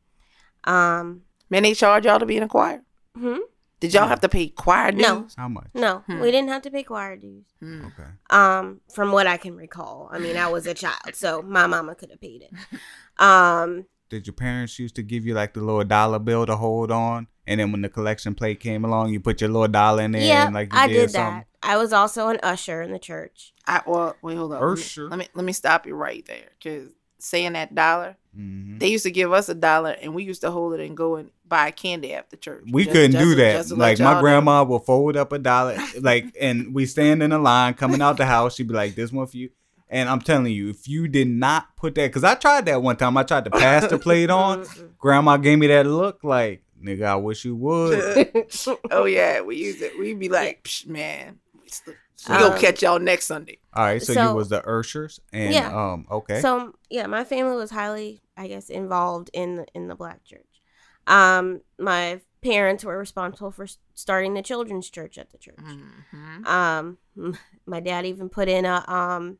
[0.64, 2.82] Um, Man, they charge y'all to be in a choir.
[3.18, 3.38] hmm?
[3.80, 5.00] Did y'all have to pay choir dues?
[5.00, 5.26] No.
[5.38, 5.68] How much?
[5.72, 6.20] No, Hmm.
[6.20, 7.46] we didn't have to pay choir dues.
[7.60, 7.86] Hmm.
[7.86, 8.08] Okay.
[8.28, 11.94] Um, from what I can recall, I mean, I was a child, so my mama
[11.94, 12.52] could have paid it.
[13.18, 16.90] Um, Did your parents used to give you like the little dollar bill to hold
[16.90, 20.10] on, and then when the collection plate came along, you put your little dollar in
[20.12, 21.34] there, yeah, and like you I did, did something?
[21.38, 21.46] that.
[21.62, 23.52] I was also an usher in the church.
[23.66, 24.60] I well, wait, hold on.
[24.60, 26.88] Let me, let me let me stop you right there, because
[27.20, 28.80] saying that dollar, Mhm.
[28.80, 31.16] they used to give us a dollar, and we used to hold it and go
[31.16, 32.64] and buy candy after church.
[32.72, 33.52] We Just- couldn't just do that.
[33.58, 34.20] just Like y'all my know.
[34.22, 38.16] grandma will fold up a dollar, like, and we stand in a line coming out
[38.16, 38.54] the house.
[38.56, 39.50] She'd be like, "This one for you."
[39.92, 42.96] And I'm telling you, if you did not put that, because I tried that one
[42.96, 44.64] time, I tried to pass the plate on.
[44.98, 48.46] Grandma gave me that look, like, "Nigga, I wish you would."
[48.92, 49.98] oh yeah, we use it.
[49.98, 51.40] We'd be like, Psh, man,
[52.28, 53.58] we'll Um, catch y'all next Sunday.
[53.74, 55.92] All right, so, you was the Urshers, and Yeah.
[55.92, 59.96] um, okay, So yeah, my family was highly, I guess, involved in the, in the
[59.96, 60.46] black church.
[61.08, 65.58] Um, my parents were responsible for starting the children's church at the church.
[65.58, 66.46] Mhm.
[66.46, 66.98] Um,
[67.66, 69.38] my dad even put in a um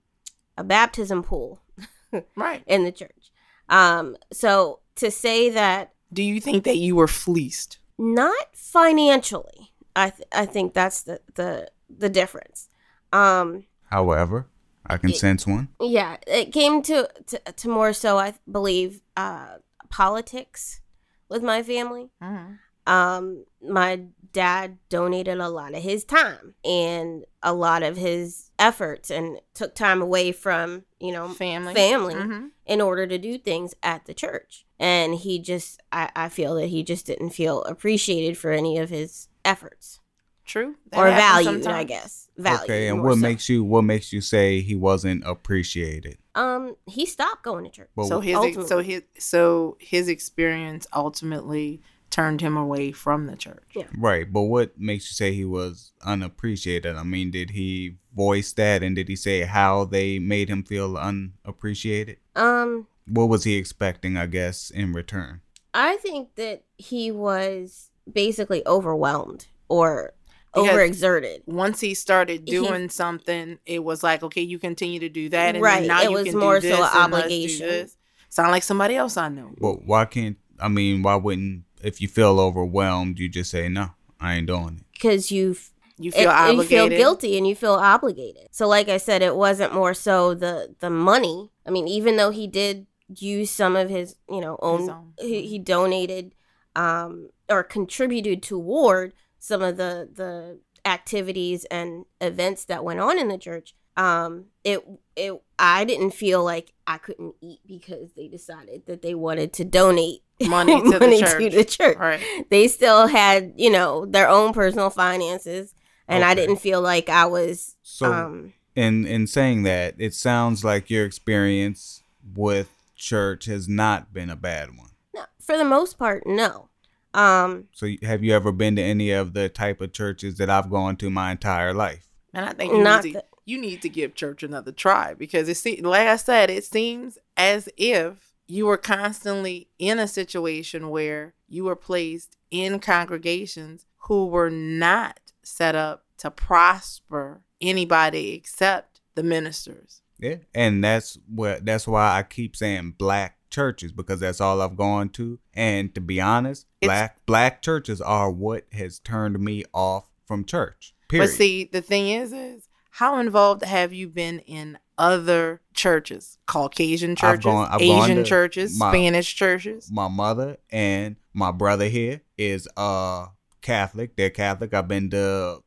[0.61, 1.61] a baptism pool
[2.37, 2.63] Right.
[2.67, 3.31] in the church.
[3.69, 7.79] Um, so to say that Do you think that you were fleeced?
[7.99, 11.69] not financially, I th- I think that's the the
[12.03, 12.69] the difference.
[13.13, 14.47] Um, however,
[14.87, 15.69] I can It- sense one.
[15.81, 20.81] yeah, it came to to, to more so I believe uh politics
[21.29, 22.11] with my family.
[22.23, 22.59] Mhm.
[22.87, 24.01] Um my
[24.33, 29.75] dad donated a lot of his time and a lot of his efforts and took
[29.75, 31.75] time away from you know Family.
[31.75, 32.51] family Mhm.
[32.67, 36.67] in order to do things at the church and he just I, I feel that
[36.69, 40.01] he just didn't feel appreciated for any of his efforts
[40.45, 40.75] True.
[40.91, 43.21] That or happens valued i guess valued okay, and what so.
[43.21, 46.19] makes you what makes you say he wasn't appreciated?
[46.35, 48.69] um he stopped going to church But So his Ultimately.
[48.69, 51.83] so his so his experience ultimately
[52.21, 53.63] turned him away from the church.
[53.75, 53.85] Yeah.
[53.97, 56.97] Right, but what makes you say he was unappreciated?
[56.97, 60.97] I mean, did he voice that, and did he say how they made him feel
[60.97, 62.19] unappreciated?
[62.37, 64.17] um What was he expecting?
[64.17, 65.41] I guess in return.
[65.73, 70.13] i think that he was basically overwhelmed or
[70.53, 75.09] Because- overexerted Once he started He- doing something, it was like, okay, you continue to
[75.09, 77.29] do that, and Right, now it you was can more do so an and let's
[77.29, 77.89] do obligation.
[78.29, 79.51] Sound like somebody else I know.
[79.61, 80.37] But why can't?
[80.61, 81.65] I mean, why wouldn't?
[81.83, 83.91] If you feel overwhelmed, you just say no.
[84.21, 84.85] I ain't doing it.
[84.93, 85.57] because you
[85.99, 88.49] You it- feel you feel guilty and you feel obligated.
[88.53, 91.51] So, like I said, it wasn't more so the the money.
[91.67, 92.87] I mean, even though he did
[93.19, 95.13] use some of his, you know, own, own.
[95.19, 96.35] He, he donated
[96.77, 103.29] um, or contributed toward some of the the activities and events that went on in
[103.29, 103.75] the church.
[104.01, 104.81] Um, it
[105.17, 109.65] it I didn't feel like I couldn't eat because they decided that they wanted to
[109.65, 111.39] donate Money to the church.
[111.39, 112.21] to the church Right.
[112.49, 115.75] they still had you know their own personal finances
[116.09, 120.65] and i didn't feel like i was So, um in in saying that, it sounds
[120.65, 122.03] like your experience
[122.35, 124.91] with church has not been a bad one.
[125.15, 126.71] no, for the most part no
[127.13, 130.71] um So, have you ever been to any of the type of churches that I've
[130.71, 132.07] gone to my entire life?
[132.33, 135.15] And I think you Not need to, that- you need to give church another try
[135.15, 140.09] because it seems like I said, it seems as if you were constantly in a
[140.09, 148.35] situation where you were placed in congregations who were not set up to prosper anybody
[148.35, 150.03] except the ministers.
[150.19, 154.77] Yeah, and that's what that's why I keep saying black churches because that's all I've
[154.77, 155.39] gone to.
[155.55, 160.45] And to be honest, It's- black black churches are what has turned me off from
[160.45, 160.95] church.
[161.09, 161.27] Period.
[161.27, 166.39] But see, the thing is, is how involved have you been in other churches?
[166.47, 169.91] Caucasian I've churches, gone- I've gone Asian churches, my- Spanish churches.
[169.93, 173.27] my mother and my brother here is uh
[173.63, 174.17] Catholic.
[174.17, 174.73] They're Catholic.
[174.75, 175.61] I've been to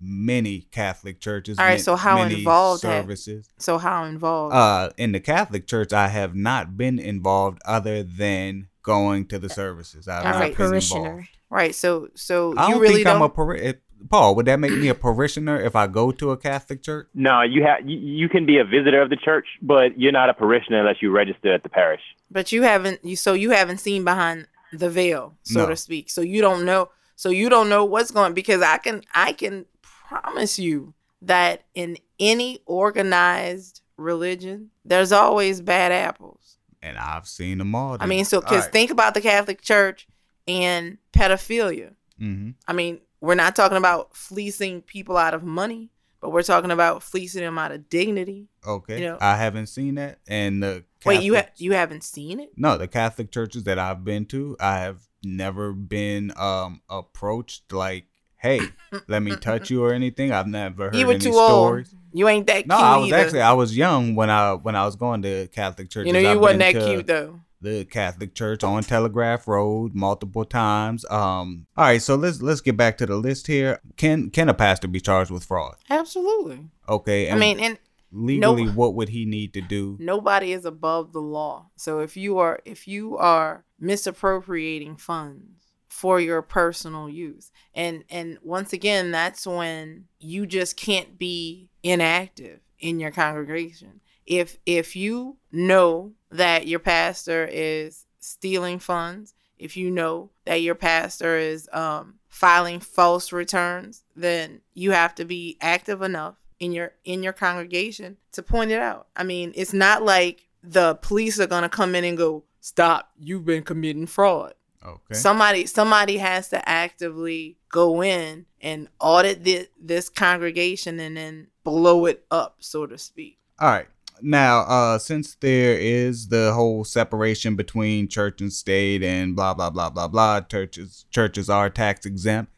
[0.00, 1.58] many Catholic churches.
[1.58, 3.48] All right, ma- so how many involved have- services?
[3.58, 4.54] So how involved?
[4.54, 9.48] Uh, in the Catholic Church, I have not been involved other than going to the
[9.50, 10.08] services.
[10.08, 10.56] I've All not right.
[10.56, 11.28] been parishioner involved.
[11.50, 11.74] right.
[11.74, 13.16] So so I you don't really think don't.
[13.16, 16.30] I'm a pari- it- Paul, would that make me a parishioner if I go to
[16.30, 17.08] a Catholic church?
[17.14, 20.30] No, you have you, you can be a visitor of the church, but you're not
[20.30, 22.00] a parishioner unless you register at the parish.
[22.30, 25.66] But you haven't you so you haven't seen behind the veil, so No.
[25.68, 26.10] to speak.
[26.10, 29.66] So you don't know so you don't know what's going because I can I can
[29.82, 36.56] promise you that in any organized religion, there's always bad apples.
[36.82, 37.96] And I've seen them all.
[38.00, 40.08] I mean, so because think about the Catholic Church
[40.48, 41.92] and pedophilia.
[42.18, 45.90] hmm I mean, we're not talking about fleecing people out of money,
[46.20, 48.48] but we're talking about fleecing them out of dignity.
[48.66, 50.18] Okay, you know- I haven't seen that.
[50.28, 52.50] And the Wait, you ha- you haven't seen it?
[52.56, 58.04] no, the Catholic churches that I've been to, I have never been um approached like,
[58.36, 58.60] "Hey,
[59.08, 60.30] let me touch you" or anything.
[60.32, 61.92] I've never heard You were any too stories.
[61.94, 62.02] old.
[62.12, 63.16] You ain't that No, cute I was either.
[63.16, 66.06] actually I was young when I when I was going to Catholic churches.
[66.08, 67.40] you know, you I've wasn't that to cute though.
[67.62, 71.04] The Catholic Church on Telegraph Road multiple times.
[71.10, 73.80] Um, all right, so let's let's get back to the list here.
[73.96, 75.76] Can can a pastor be charged with fraud?
[75.90, 76.68] Absolutely.
[76.88, 77.78] Okay, I mean, and
[78.12, 79.96] legally, no- what would he need to do?
[80.00, 81.66] nobody is above the law.
[81.76, 88.38] So if you are if you are misappropriating funds for your personal use, and and
[88.42, 94.00] once again, that's when you just can't be inactive in your congregation.
[94.24, 100.74] If if you know that your pastor is stealing funds, if you know that your
[100.74, 106.92] pastor is um, filing false returns, then you have to be active enough in your
[107.04, 109.08] in your congregation to point it out.
[109.16, 113.10] I mean, it's not like the police are going to come in and go, "Stop,
[113.18, 114.54] you've been committing fraud."
[114.86, 121.48] Okay, Somebody somebody has to actively go in and audit this, this congregation and then
[121.64, 123.38] blow it up, so to speak.
[123.58, 123.88] all right.
[124.22, 129.70] Now, uh, since there is the whole separation between church and state and blah blah
[129.70, 132.52] blah blah blah, churches churches are tax exempt.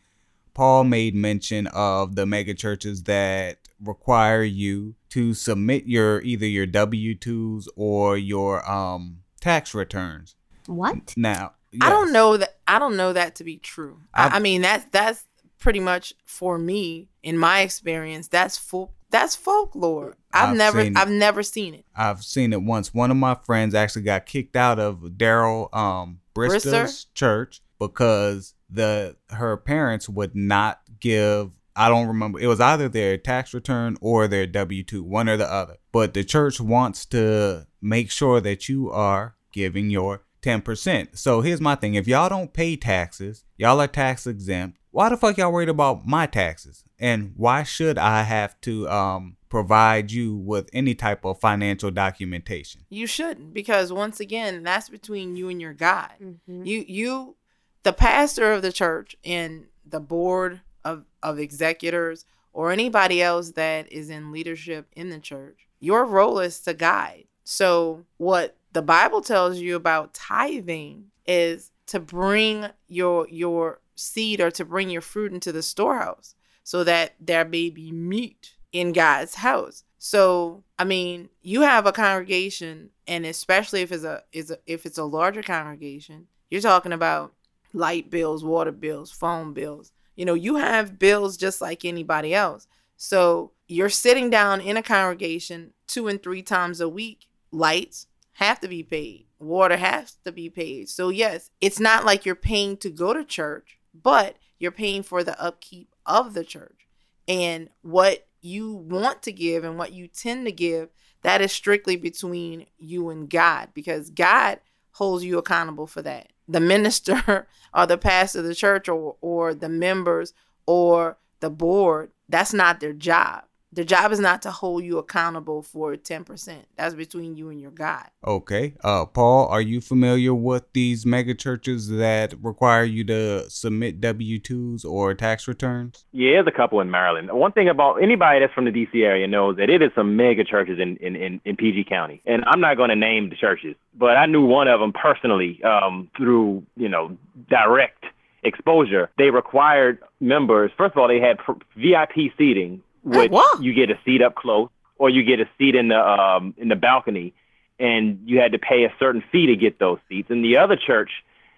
[0.54, 6.66] Paul made mention of the mega churches that require you to submit your either your
[6.66, 10.36] W twos or your um tax returns.
[10.66, 11.14] What?
[11.16, 14.00] Now, I don't know that I don't know that to be true.
[14.14, 15.24] I, I've- I mean that's that's
[15.58, 18.28] pretty much for me in my experience.
[18.28, 18.92] That's full.
[19.12, 20.16] That's folklore.
[20.32, 20.98] I've, I've never seen it.
[20.98, 21.84] I've never seen it.
[21.94, 22.92] I've seen it once.
[22.92, 27.14] One of my friends actually got kicked out of Daryl um Bristol's Brister?
[27.14, 32.38] church because the her parents would not give I don't remember.
[32.38, 35.76] It was either their tax return or their W two, one or the other.
[35.90, 41.18] But the church wants to make sure that you are giving your ten percent.
[41.18, 44.78] So here's my thing: if y'all don't pay taxes, y'all are tax exempt.
[44.90, 46.84] Why the fuck y'all worried about my taxes?
[47.02, 52.82] And why should I have to um provide you with any type of financial documentation?
[52.88, 56.12] You shouldn't because once again, that's between you and your God.
[56.22, 56.64] Mhm.
[56.64, 57.36] You you
[57.82, 63.90] the pastor of the church and the board of of executors or anybody else that
[63.92, 65.66] is in leadership in the church.
[65.80, 67.24] Your role is to guide.
[67.42, 74.52] So what the Bible tells you about tithing is to bring your your seed or
[74.52, 79.36] to bring your fruit into the storehouse so that there may be meat in God's
[79.36, 79.84] house.
[79.98, 84.86] So, I mean, you have a congregation and especially if it's a is a, if
[84.86, 87.32] it's a larger congregation, you're talking about
[87.72, 89.92] light bills, water bills, phone bills.
[90.16, 92.66] You know, you have bills just like anybody else.
[92.96, 97.26] So, you're sitting down in a congregation two and three times a week.
[97.50, 99.26] Lights have to be paid.
[99.38, 100.88] Water has to be paid.
[100.88, 105.24] So, yes, it's not like you're paying to go to church, but you're paying for
[105.24, 106.86] the upkeep of the church.
[107.26, 110.90] And what you want to give and what you tend to give,
[111.22, 114.60] that is strictly between you and God because God
[114.92, 116.28] holds you accountable for that.
[116.46, 120.32] The minister or the pastor of the church or, or the members
[120.64, 123.42] or the board, that's not their job.
[123.72, 126.64] Their job is not to hold you accountable for 10%.
[126.76, 128.06] That's between you and your God.
[128.26, 128.74] Okay.
[128.84, 134.38] Uh Paul, are you familiar with these mega churches that require you to submit W
[134.38, 136.04] twos or tax returns?
[136.12, 137.32] Yeah, there's a couple in Maryland.
[137.32, 140.44] One thing about anybody that's from the DC area knows that it is some mega
[140.44, 142.20] churches in, in, in, in PG County.
[142.26, 145.62] And I'm not going to name the churches, but I knew one of them personally
[145.64, 147.16] um, through, you know,
[147.48, 148.04] direct
[148.42, 149.10] exposure.
[149.18, 153.62] They required members, first of all, they had pr- VIP seating, what?
[153.62, 156.68] you get a seat up close or you get a seat in the um, in
[156.68, 157.34] the balcony,
[157.78, 160.30] and you had to pay a certain fee to get those seats.
[160.30, 161.10] And the other church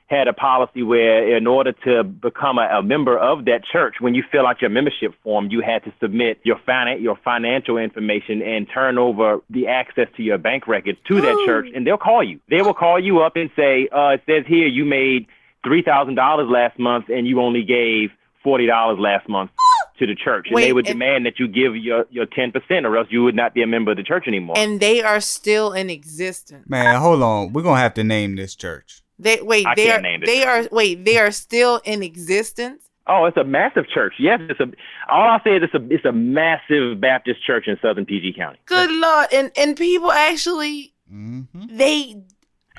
[0.06, 4.14] had a policy where, in order to become a, a member of that church, when
[4.14, 8.42] you fill out your membership form, you had to submit your finan- your financial information
[8.42, 12.22] and turn over the access to your bank records to that church, and they'll call
[12.22, 12.40] you.
[12.48, 15.26] They will call you up and say, uh, "It says here you made
[15.62, 18.10] three thousand dollars last month, and you only gave
[18.42, 19.50] forty dollars last month."
[19.98, 22.84] To the church, and they would and- demand that you give your your ten percent,
[22.86, 24.56] or else you would not be a member of the church anymore.
[24.58, 26.68] And they are still in existence.
[26.68, 27.52] Man, hold on.
[27.52, 29.02] We're gonna have to name this church.
[29.18, 30.00] They wait, I they are.
[30.00, 30.66] name the they church.
[30.66, 32.82] are wait, they are still in existence.
[33.06, 34.14] oh, it's a massive church.
[34.18, 34.66] Yes, it's a.
[35.10, 38.58] All I'll say is it's a it's a massive Baptist church in Southern PG County.
[38.66, 39.28] Good lord.
[39.32, 41.76] And and people actually Mm-hmm.
[41.76, 42.16] they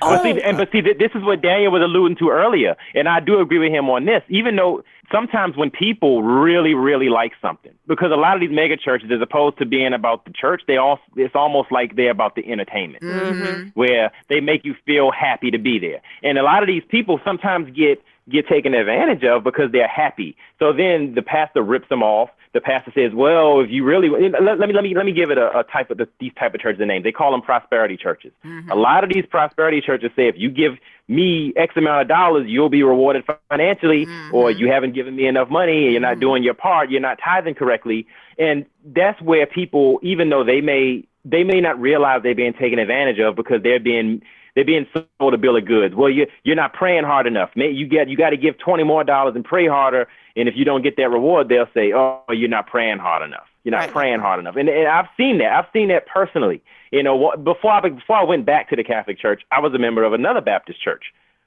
[0.00, 2.76] But oh, see, and but see, th- this is what Daniel was alluding to earlier,
[2.94, 4.22] and I do agree with him on this.
[4.28, 8.76] Even though sometimes when people really, really like something, because a lot of these mega
[8.76, 12.34] churches, as opposed to being about the church, they all it's almost like they're about
[12.34, 13.72] the entertainment, mhm.
[13.74, 16.00] where they make you feel happy to be there.
[16.22, 20.36] And a lot of these people sometimes get get taken advantage of because they're happy.
[20.58, 22.30] So then the pastor rips them off.
[22.56, 25.30] The pastor says, "Well, if you really let, let me let me let me give
[25.30, 27.02] it a, a type of the, these type of churches a name.
[27.02, 28.32] They call them prosperity churches.
[28.46, 28.70] Mhm.
[28.70, 32.46] A lot of these prosperity churches say, if you give me X amount of dollars,
[32.48, 34.58] you'll be rewarded financially, or Mhm.
[34.58, 36.20] you haven't given me enough money and you're not Mhm.
[36.20, 38.06] doing your part, you're not tithing correctly.
[38.38, 42.78] And that's where people, even though they may they may not realize they're being taken
[42.78, 44.22] advantage of because they're being
[44.54, 44.86] they're being
[45.20, 45.94] sold a bill of goods.
[45.94, 47.50] Well, you you're not praying hard enough.
[47.54, 50.08] May you get you got to give twenty more dollars and pray harder.
[50.36, 53.46] And if you don't get that reward, they'll say, "Oh, you're not praying hard enough.
[53.64, 53.90] You're not Right.
[53.90, 55.52] praying hard enough." And, and I've seen that.
[55.52, 56.62] I've seen that personally.
[56.92, 59.78] You know, before I before I went back to the Catholic Church, I was a
[59.78, 61.04] member of another Baptist church.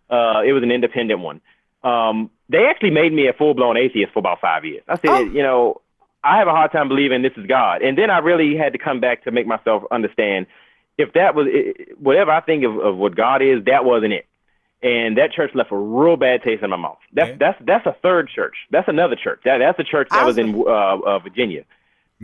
[0.09, 1.39] Uh, it was an independent one.
[1.83, 4.83] Um, they actually made me a full blown atheist for about five years.
[4.87, 5.19] I said, Oh.
[5.19, 5.81] you know,
[6.23, 7.81] I have a hard time believing this is God.
[7.81, 10.47] And then I really had to come back to make myself understand
[10.97, 11.47] if that was
[11.97, 14.25] whatever I think of, of what God is, that wasn't it.
[14.81, 16.97] And that church left a real bad taste in my mouth.
[17.13, 17.37] That's Okay.
[17.39, 18.55] that's that's a third church.
[18.71, 19.41] That's another church.
[19.43, 20.65] That that's a church that was was- in uh,
[21.05, 21.63] uh, Virginia.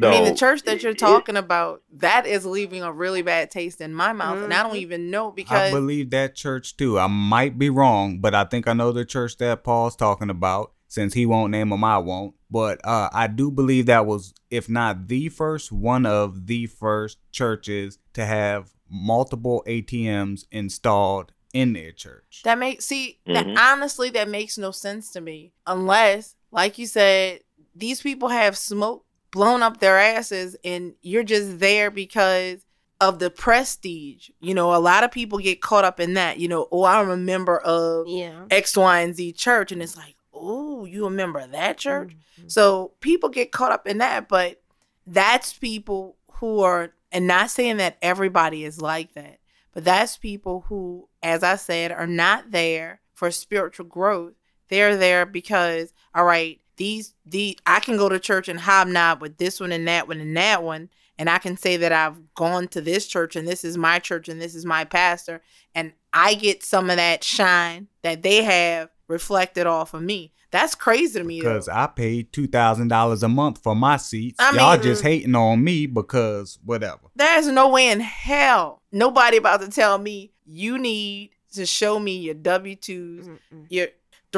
[0.03, 3.49] I mean, the church that you're it- talking about, that is leaving a really bad
[3.49, 4.79] taste in my mouth, and I don't Mhm.
[4.79, 6.99] even know because I believe that church too.
[6.99, 10.71] I might be wrong, but I think I know the church that Paul's talking about.
[10.87, 12.35] Since he won't name them, I won't.
[12.51, 17.17] But uh, I do believe that was, if not the first, one of the first
[17.31, 22.41] churches to have multiple ATMs installed in their church.
[22.43, 23.57] that makes see that Mhm.
[23.57, 27.41] honestly that makes no sense to me unless, like you said,
[27.73, 32.65] these people have smoke blown up their asses, and you're just there because
[33.01, 34.29] of the prestige.
[34.39, 36.39] You know, a lot of people get caught up in that.
[36.39, 38.45] You know, oh, I'm a member of Yeah.
[38.49, 42.15] X, Y, and Z church, and it's like, oh, you a member of that church?
[42.39, 42.49] Mhm.
[42.51, 44.61] So people get caught up in that, but
[45.07, 49.39] that's people who are, and not saying that everybody is like that,
[49.75, 54.33] but that's people who, as I said, are not there for spiritual growth.
[54.69, 59.37] They're there because, all right, these the I can go to church and hobnob with
[59.37, 62.69] this one and that one and that one, and I can say that I've gone
[62.69, 65.41] to this church and this is my church and this is my pastor,
[65.75, 70.33] and I get some of that shine that they have reflected off of me.
[70.51, 71.41] That's crazy to me.
[71.41, 71.49] though.
[71.49, 74.37] Because I paid two thousand dollars a month for my seats.
[74.39, 77.01] I Y'all mean- just hating on me because whatever.
[77.15, 82.17] There's no way in hell nobody about to tell me you need to show me
[82.17, 83.39] your W 2s
[83.69, 83.87] your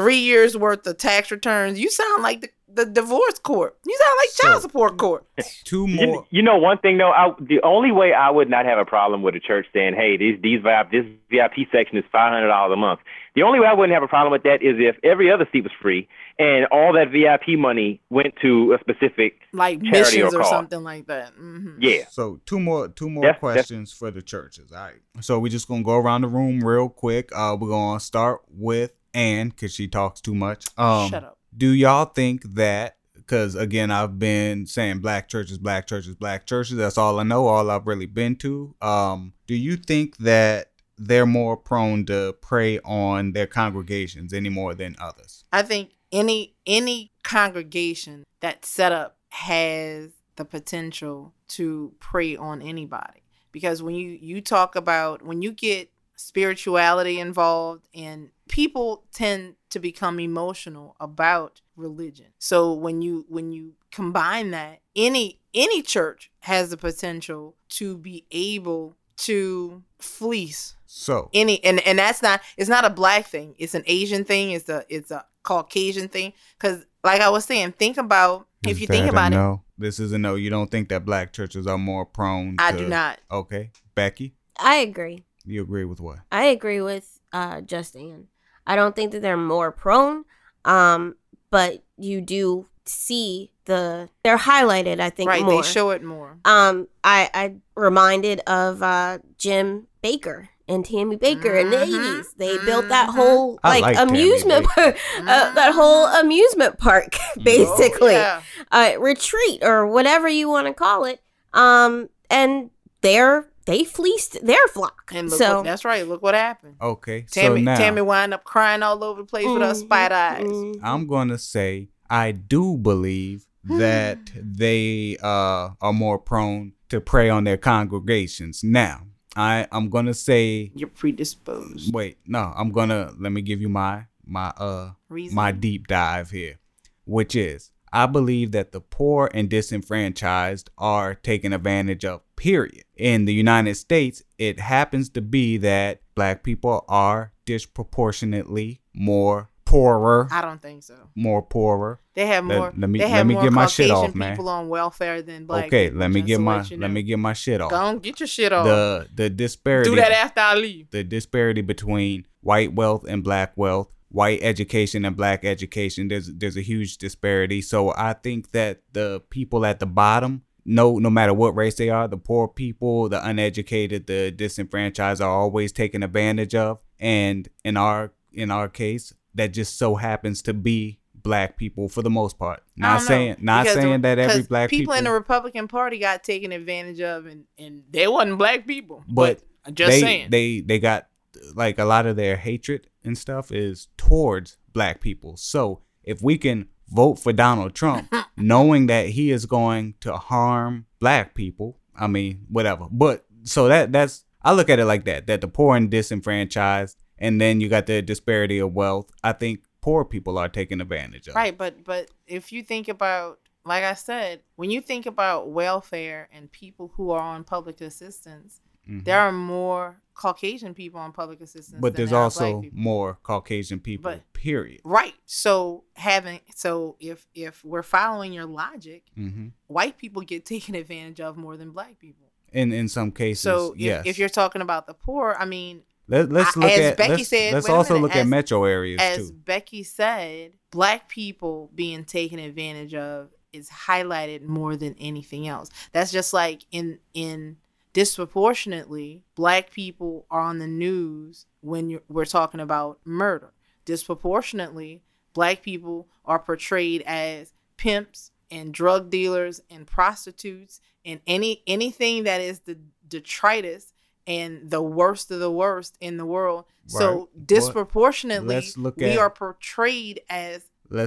[0.02, 1.78] three years worth of tax returns.
[1.78, 2.50] You sound like the,
[2.84, 3.76] the divorce court.
[3.86, 5.24] You sound like child So- support court.
[5.64, 6.26] Two You, more.
[6.30, 9.22] you know one thing though, I, the only way I would not have a problem
[9.22, 12.72] with a church saying, "Hey, these these VIP this VIP section is five hundred dollars
[12.74, 13.00] a month."
[13.34, 15.62] The only way I wouldn't have a problem with that is if every other seat
[15.62, 16.08] was free
[16.40, 19.34] and all that VIP money went to a specific.
[19.52, 21.28] Like Charity missions or or something like that.
[21.34, 24.72] hmm Yeah, So two more two more That's- that's- questions for the churches.
[24.72, 24.94] All right.
[25.20, 27.30] So we're just gonna go around the room real quick.
[27.34, 30.66] Uh we're gonna start with Ann because she talks too much.
[30.78, 31.38] Um Shut up.
[31.56, 36.76] do y'all think that because again i've been saying black churches black churches black churches
[36.76, 41.26] that's all i know all i've really been to um do you think that they're
[41.26, 47.12] more prone to prey on their congregations any more than others I think any any
[47.22, 54.40] congregation that's set up has the potential to prey on anybody because when you you
[54.40, 62.26] talk about when you get spirituality involved and people tend to become emotional about religion.
[62.38, 68.26] So when you when you combine that any any church has the potential to be
[68.32, 73.54] able to fleece so any and and that's not it's not a black thing.
[73.56, 74.50] It's an asian thing.
[74.50, 76.32] It's a it's a caucasian thing.
[76.58, 79.62] Because like i was saying think about if you think that a about it no?
[79.78, 80.34] This is a no.
[80.34, 83.20] You don't think that black churches are more prone i to- do not.
[83.30, 83.70] Okay.
[83.94, 84.34] Becky?
[84.58, 85.24] I agree.
[85.44, 88.28] You agree with what I agree with uh Justin.
[88.66, 90.24] I don't think that they're more prone,
[90.64, 91.14] um,
[91.50, 95.00] but you do see the they're highlighted.
[95.00, 95.62] I think right more.
[95.62, 101.58] they show it more um, I I reminded of uh Jim Bakker and Tammy Bakker
[101.58, 101.88] in the Mhm.
[102.20, 102.34] 80s.
[102.36, 103.14] They built that Mhm.
[103.14, 108.16] whole like, like amusement park, uh, that whole amusement park basically.
[108.16, 108.42] Oh, yeah.
[108.70, 111.22] uh, retreat or whatever you want to call it.
[111.54, 112.70] Um, and
[113.00, 115.10] they're they fleeced their flock.
[115.14, 116.06] And look so what, that's right.
[116.08, 116.76] Look what happened.
[116.80, 119.76] Okay, Tammy so now Tammy wind up crying all over the place with her Mhm,
[119.86, 120.44] spider eyes.
[120.46, 120.80] mhm.
[120.82, 127.44] I'm gonna say I do believe that they uh, are more prone to prey on
[127.44, 128.64] their congregations.
[128.64, 129.02] Now,
[129.36, 131.92] I I'm gonna say You're predisposed.
[131.94, 135.34] wait, no, I'm gonna let me give you my my uh Reason.
[135.36, 136.58] my deep dive here,
[137.04, 142.84] which is I believe that the poor and disenfranchised are taken advantage of, period.
[142.96, 150.28] In the United States, it happens to be that black people are disproportionately more poorer,
[150.30, 150.94] I don't think so.
[151.14, 152.00] more poorer.
[152.14, 152.72] They have more.
[152.76, 154.32] let me- they let me get my shit off, man.
[154.32, 155.66] people on welfare than black.
[155.66, 157.70] okay, let me get my let, let me get my shit off.
[157.70, 158.64] Don't get your shit off.
[158.64, 160.90] The the disparity Do that after I leave.
[160.90, 166.08] the disparity between white wealth and black wealth, white education and black education.
[166.08, 167.60] There's there's a huge disparity.
[167.60, 171.88] So I think that the people at the bottom, no no matter what race they
[171.88, 176.78] are, the poor people, the uneducated, the disenfranchised are always taken advantage of.
[177.00, 182.02] And in our in our case, that just so happens to be black people for
[182.02, 182.62] the most part.
[182.76, 186.22] Not know, saying not saying that every black people people, in the Republican Party got
[186.22, 189.04] taken advantage of, and and they wasn't black people.
[189.08, 190.30] But I'm just they, saying.
[190.30, 191.08] they they got
[191.54, 195.38] like a lot of their hatred and stuff is towards black people.
[195.38, 200.86] So if we can vote for Donald Trump, knowing that he is going to harm
[201.00, 202.86] black people, I mean whatever.
[202.90, 206.96] But so that that's I look at it like that: that the poor and disenfranchised,
[207.18, 209.10] and then you got the disparity of wealth.
[209.22, 211.34] I think poor people are taken advantage of.
[211.34, 216.28] Right, but but if you think about like I said, when you think about welfare
[216.32, 219.04] and people who are on public assistance, Mhm.
[219.04, 221.80] there are more Caucasian people on public assistance.
[221.80, 224.10] But there's there also more Caucasian people.
[224.10, 224.80] But- period.
[224.84, 225.14] right.
[225.26, 231.20] So having so if if we're following your logic, hmm white people get taken advantage
[231.20, 232.26] of more than black people.
[232.52, 234.02] In in some cases, So if, yes.
[234.06, 237.12] if you're talking about the poor, I mean, Let, let's I- look as at Becky
[237.12, 239.32] let's, said- let's also minute, look at metro areas as too.
[239.44, 245.68] Becky said, black people being taken advantage of is highlighted more than anything else.
[245.92, 247.58] That's just like in in
[247.92, 253.52] disproportionately black people are on the news when you're, we're talking about murder.
[253.84, 262.24] Disproportionately, black people are portrayed as pimps and drug dealers and prostitutes and any anything
[262.24, 263.92] that is the detritus
[264.26, 266.64] and the worst of the worst in the world.
[266.86, 270.62] So disproportionately, look we are portrayed as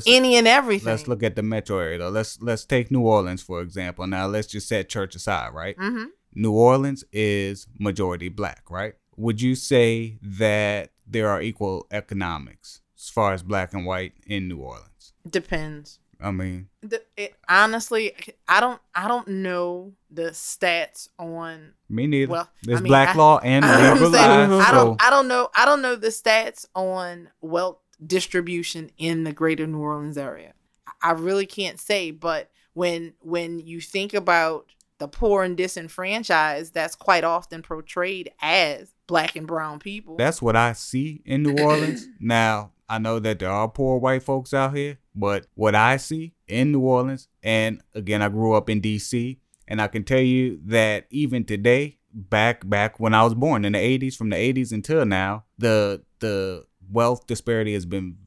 [0.06, 0.86] any and everything.
[0.88, 2.10] let's look at the metro area though.
[2.10, 4.06] Let's let's take New Orleans for example.
[4.08, 5.76] Now let's just set church aside, right?
[5.78, 8.94] hmm New Orleans is majority black, right?
[9.18, 14.48] Would you say that there are equal economics as far as black and white in
[14.48, 15.14] New Orleans?
[15.30, 16.00] Depends.
[16.24, 18.14] I mean, The, it, honestly,
[18.48, 18.80] I don't.
[18.94, 21.74] I don't know the stats on.
[21.90, 22.32] me neither.
[22.32, 23.66] Well, There's I mean, black I- law and
[24.14, 24.60] saying, law.
[24.60, 25.02] I don't.
[25.04, 25.50] I don't know.
[25.56, 30.54] I don't know the stats on wealth distribution in the greater New Orleans area.
[31.02, 32.12] I really can't say.
[32.12, 34.68] But when when you think about
[35.02, 40.16] the poor and disenfranchised, that's quite often portrayed as black and brown people.
[40.16, 42.08] that's what I see in New Orleans.
[42.20, 46.36] now, I know that there are poor white folks out here, but what I see
[46.47, 50.60] in New Orleans, and again, I grew up in DC, and I can tell you
[50.66, 54.72] that even today, back back when I was born in the 80s, from the 80s
[54.72, 58.18] until now, the the wealth disparity has been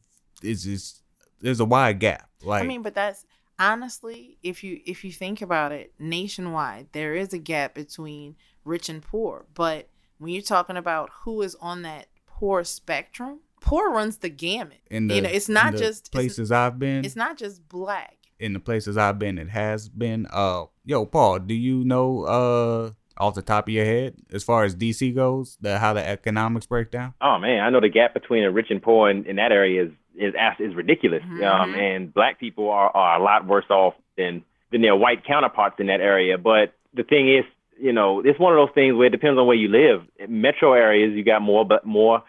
[0.42, 1.04] is just
[1.40, 2.28] there's a wide gap.
[2.42, 3.24] Like I mean, but that's
[3.58, 8.88] honestly, if you if you think about it, nationwide there is a gap between rich
[8.88, 9.46] and poor.
[9.54, 9.88] But
[10.18, 14.80] when you're talking about who is on that poor spectrum, poor runs the gamut.
[14.90, 17.04] in the you know, it's in not the just it's, places I've been.
[17.04, 18.16] it's not just black.
[18.38, 20.26] in the places I've been, it has been.
[20.32, 24.64] Uh, yo, Paul, do you know uh off the top of your head as far
[24.64, 27.14] as DC goes, the how the economics break down?
[27.20, 29.84] Oh man, I know the gap between the rich and poor in, in that area
[29.84, 31.22] is is is ridiculous.
[31.24, 31.76] Um, Mhm.
[31.76, 35.86] and black people are, are a lot worse off than than their white counterparts in
[35.86, 36.36] that area.
[36.38, 37.44] But the thing is,
[37.80, 40.02] you know, it's one of those things where it depends on where you live.
[40.18, 42.22] In metro areas, you got more, but more,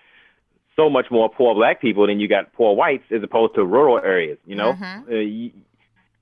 [0.75, 3.99] so much more poor black people than you got poor whites, as opposed to rural
[3.99, 4.37] areas.
[4.45, 5.11] You know, Mhm.
[5.11, 5.51] uh, you,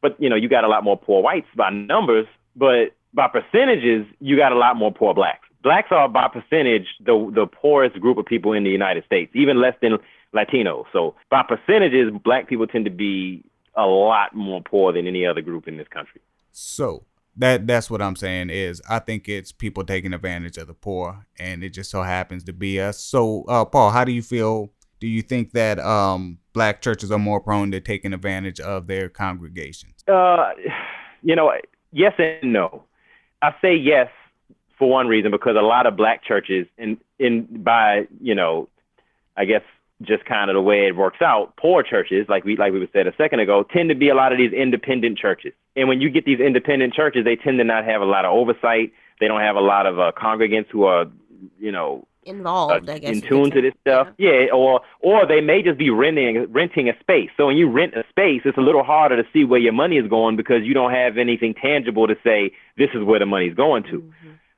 [0.02, 4.06] but you know, you got a lot more poor whites by numbers, but by percentages,
[4.20, 5.48] you got a lot more poor blacks.
[5.62, 9.62] Blacks are by percentage the the poorest group of people in the United States, even
[9.62, 9.98] less than
[10.34, 10.86] Latinos.
[10.92, 13.44] So by percentages, black people tend to be
[13.76, 16.22] a lot more poor than any other group in this country.
[16.52, 17.06] So
[17.38, 21.26] That that's what I'm saying is I think it's people taking advantage of the poor,
[21.40, 23.00] and it just so happens to be us.
[23.00, 24.70] So, uh, Paul, how do you feel?
[25.00, 29.10] Do you think that um, black churches are more prone to taking advantage of their
[29.10, 30.04] congregations?
[30.08, 30.52] Uh,
[31.24, 31.52] you know,
[31.92, 32.84] yes and no.
[33.42, 34.10] I say yes
[34.78, 38.70] for one reason because a lot of black churches, in in by you know,
[39.36, 39.64] I guess
[40.06, 43.08] just kind of the way it works out, poor churches, like we like we said
[43.08, 45.54] a second ago, tend to be a lot of these independent churches.
[45.76, 48.32] And when you get these independent churches, they tend to not have a lot of
[48.32, 48.94] oversight.
[49.20, 51.06] They don't have a lot of uh, congregants who are,
[51.60, 53.16] you know, Involved, uh, I guess.
[53.16, 54.08] in tune to this stuff.
[54.18, 54.46] Yeah.
[54.54, 57.30] or or they may just be renting renting a space.
[57.36, 59.98] So when you rent a space, it's a little harder to see where your money
[59.98, 63.56] is going because you don't have anything tangible to say this is where the money's
[63.56, 64.14] going to.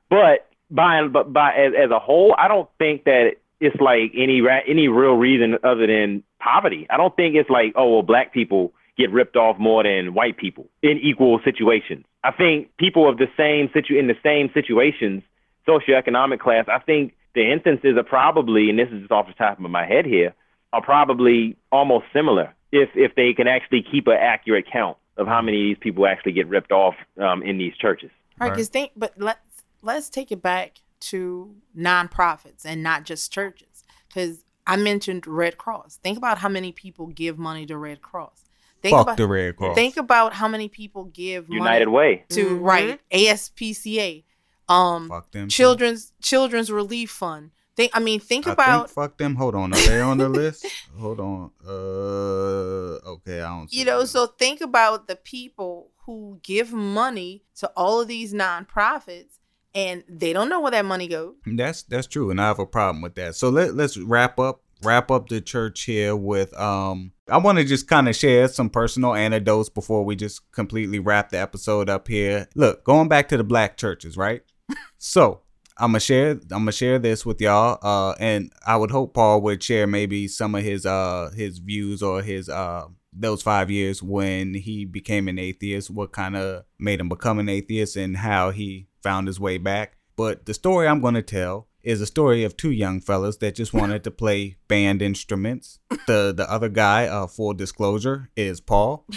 [0.08, 4.40] But by but by as, as a whole, I don't think that it's like any
[4.40, 6.86] ra- any real reason other than poverty.
[6.90, 10.36] I don't think it's like oh well, black people get ripped off more than white
[10.36, 12.04] people in equal situations.
[12.24, 15.22] I think people of the same situ in the same situations,
[15.68, 16.66] socioeconomic class.
[16.68, 19.86] I think the instances are probably, and this is just off the top of my
[19.86, 20.34] head here,
[20.72, 25.40] are probably almost similar if if they can actually keep an accurate count of how
[25.40, 28.10] many of these people actually get ripped off um, in these churches.
[28.38, 28.54] Right, Right.
[28.54, 29.40] because think, but let's
[29.82, 33.84] let's take it back to nonprofits and not just churches.
[34.08, 35.98] Because I mentioned Red Cross.
[36.02, 38.44] Think about how many people give money to Red Cross.
[38.82, 39.74] Think Fuck about the Red Cross.
[39.74, 42.24] think about how many people give United money Way.
[42.30, 42.62] to Mhm.
[42.62, 44.24] right ASPCA,
[44.68, 45.48] um, Fuck them.
[45.48, 45.50] too.
[45.54, 47.50] Children's Children's Relief Fund.
[47.74, 49.34] Think, I mean, think I about think fuck them.
[49.36, 50.64] Hold on, are they on the list?
[50.98, 51.50] Hold on.
[51.66, 53.70] Uh, okay, I don't.
[53.70, 54.06] See you know them.
[54.06, 59.38] so think about the people who give money to all of these nonprofits
[59.76, 62.66] and they don't know where that money goes That's that's true, and I have a
[62.66, 63.36] problem with that.
[63.36, 67.12] So let let's wrap up wrap up the church here with um.
[67.28, 71.30] I want to just kind of share some personal anecdotes before we just completely wrap
[71.30, 72.48] the episode up here.
[72.54, 74.42] Look, going back to the black churches, right?
[74.98, 75.42] so
[75.76, 79.42] I'm gonna share I'm gonna share this with y'all, uh, and I would hope Paul
[79.42, 82.86] would share maybe some of his uh his views or his uh
[83.18, 87.48] those five years when he became an atheist, what kind of made him become an
[87.48, 89.96] atheist, and how he found his way back.
[90.16, 93.72] But the story I'm gonna tell is a story of two young fellas that just
[93.72, 95.78] wanted to play band instruments.
[96.08, 99.06] The the other guy, uh, full disclosure, is Paul.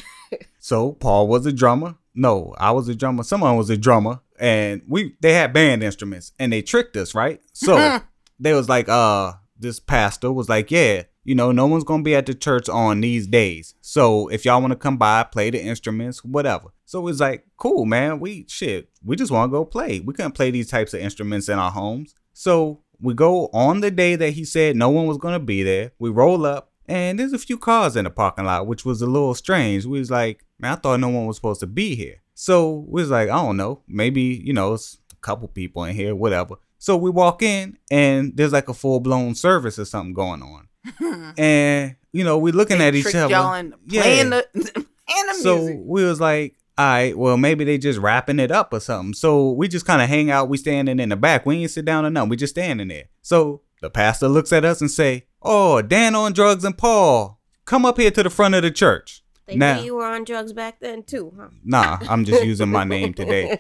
[0.62, 1.96] So Paul was a drummer.
[2.14, 3.24] No, I was a drummer.
[3.24, 7.42] Someone was a drummer, and we they had band instruments, and they tricked us, right?
[7.54, 8.00] So
[8.40, 12.16] they was like, uh, this pastor was like, yeah, you know, no one's gonna be
[12.16, 13.76] at the church on these days.
[13.82, 16.70] So if y'all want to come by, play the instruments, whatever.
[16.86, 18.20] So it was like, cool, man.
[18.20, 20.00] We shit, we just want to go play.
[20.00, 22.16] We couldn't play these types of instruments in our homes.
[22.34, 25.92] So we go on the day that he said no one was gonna be there.
[26.00, 29.08] We roll up, and there's a few cars in the parking lot, which was a
[29.08, 29.86] little strange.
[29.86, 32.22] We was like, man, I thought no one was supposed to be here.
[32.34, 35.96] So we was like, I don't know, maybe you know, it's a couple people in
[35.96, 36.56] here, whatever.
[36.78, 40.69] So we walk in, and there's like a full blown service or something going on,
[41.38, 43.30] and you know, we looking at each other.
[43.30, 44.02] y'all into Yeah.
[44.02, 45.80] playing the, playing the So music.
[45.84, 49.14] we was like, all right, well, maybe they just wrapping it up or something.
[49.14, 50.50] So we just kind of hang out.
[50.50, 51.46] We standing in the back.
[51.46, 52.30] We ain't sit down or nothing.
[52.30, 53.06] We just standing there.
[53.22, 57.86] So the pastor looks at us and say, oh, Dan on drugs and Paul, come
[57.86, 59.24] up here to the front of the church.
[59.46, 61.50] They Now- knew you were on drugs back then too, huh?
[61.64, 63.58] Nah, I'm just using my name today.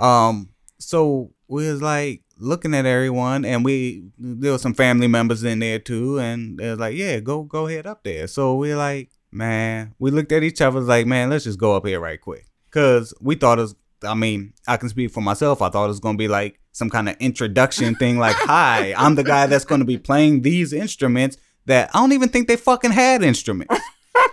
[0.00, 0.48] Um,
[0.78, 5.60] so we was like looking at everyone, and we there was some family members in
[5.60, 8.26] there too, and they was like, yeah, go go ahead up there.
[8.26, 11.86] So we're like, man, we looked at each other like, man, let's just go up
[11.86, 13.74] here right quick, cause we thought it was.
[14.04, 15.62] I mean, I can speak for myself.
[15.62, 19.14] I thought it was gonna be like some kind of introduction thing, like, hi, I'm
[19.14, 21.36] the guy that's gonna be playing these instruments
[21.66, 23.78] that I don't even think they fucking had instruments.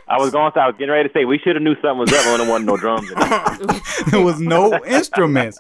[0.08, 0.60] I was going to.
[0.60, 2.50] I was getting ready to say we should have knew something was up when there
[2.50, 3.12] wasn't no drums.
[4.12, 5.60] There was no instruments.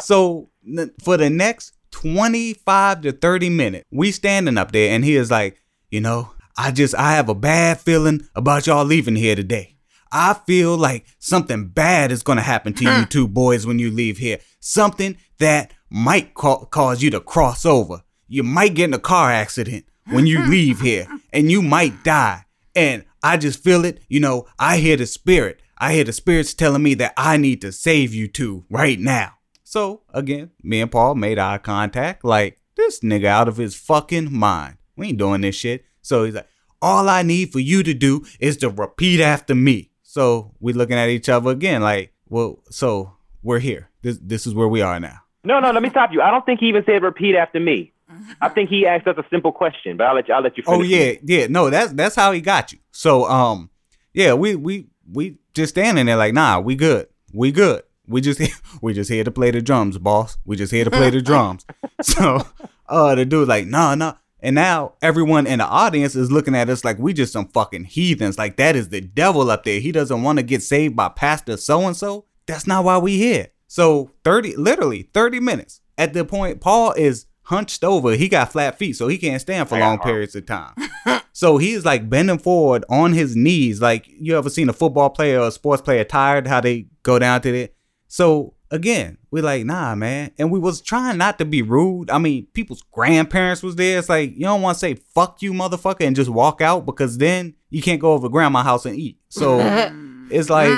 [0.00, 5.16] So n- for the next 25 to 30 minutes, we standing up there and he
[5.16, 9.36] is like, you know, I just I have a bad feeling about y'all leaving here
[9.36, 9.76] today.
[10.10, 13.90] I feel like something bad is going to happen to you two boys when you
[13.90, 14.38] leave here.
[14.58, 18.02] Something that might ca- cause you to cross over.
[18.26, 22.44] You might get in a car accident when you leave here and you might die.
[22.74, 24.00] And I just feel it.
[24.08, 25.60] You know, I hear the spirit.
[25.78, 29.34] I hear the spirits telling me that I need to save you two right now.
[29.68, 32.24] So again, me and Paul made eye contact.
[32.24, 34.78] Like, this nigga out of his fucking mind.
[34.96, 35.84] We ain't doing this shit.
[36.00, 36.48] So he's like,
[36.80, 39.90] all I need for you to do is to repeat after me.
[40.02, 43.12] So we looking at each other again, like, well, so
[43.42, 43.90] we're here.
[44.00, 45.18] This this is where we are now.
[45.44, 46.22] No, no, let me stop you.
[46.22, 47.92] I don't think he even said repeat after me.
[48.40, 50.34] I think he asked us a simple question, but I'll let you.
[50.34, 50.62] I'll let you.
[50.62, 51.46] Finish Oh yeah, yeah.
[51.46, 52.78] No, that's that's how he got you.
[52.90, 53.68] So um,
[54.14, 58.40] yeah, we we we just standing there like, nah, we good, we good, We just
[58.82, 60.38] we just here to play the drums, boss.
[60.44, 61.64] We just here to play the drums.
[62.00, 62.46] So,
[62.88, 63.96] uh, the dude like, nah.
[63.96, 64.14] Nah.
[64.40, 67.84] And now everyone in the audience is looking at us like we just some fucking
[67.84, 68.38] heathens.
[68.38, 69.80] Like that is the devil up there.
[69.80, 72.26] He doesn't want to get saved by Pastor so and so.
[72.46, 73.48] That's not why we here.
[73.66, 75.80] So 30, literally 30 minutes.
[75.98, 78.12] At the point, Paul is hunched over.
[78.12, 80.74] He got flat feet, so he can't stand for long periods of time.
[81.32, 83.80] so he's like bending forward on his knees.
[83.80, 87.18] Like you ever seen a football player or a sports player tired, how they go
[87.18, 87.74] down to it.
[88.08, 90.32] So again, we like, nah, man.
[90.38, 92.10] And we was trying not to be rude.
[92.10, 93.98] I mean, people's grandparents was there.
[93.98, 97.18] It's like, you don't want to say fuck you, motherfucker, and just walk out because
[97.18, 99.18] then you can't go over grandma's house and eat.
[99.28, 99.58] So
[100.30, 100.76] it's like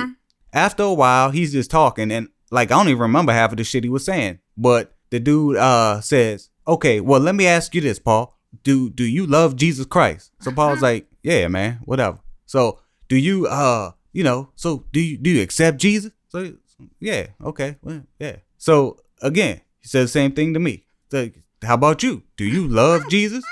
[0.52, 3.64] after a while, he's just talking and like I don't even remember half of the
[3.64, 4.40] shit he was saying.
[4.56, 8.36] But the dude uh says, Okay, well let me ask you this, Paul.
[8.64, 10.32] Do do you love Jesus Christ?
[10.40, 12.18] So Paul's like, Yeah, man, whatever.
[12.46, 16.12] So do you uh you know, so do you do you accept Jesus?
[16.28, 16.54] So
[17.00, 18.36] yeah, okay, well, yeah.
[18.58, 20.84] So again, he said the same thing to me.
[21.10, 21.30] So,
[21.62, 22.22] how about you?
[22.36, 23.44] Do you love Jesus?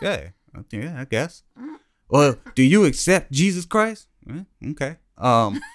[0.00, 0.28] Yeah,
[0.70, 1.42] yeah, I guess.
[2.08, 4.08] Well, do you accept Jesus Christ?
[4.64, 4.96] Okay.
[5.16, 5.60] Um.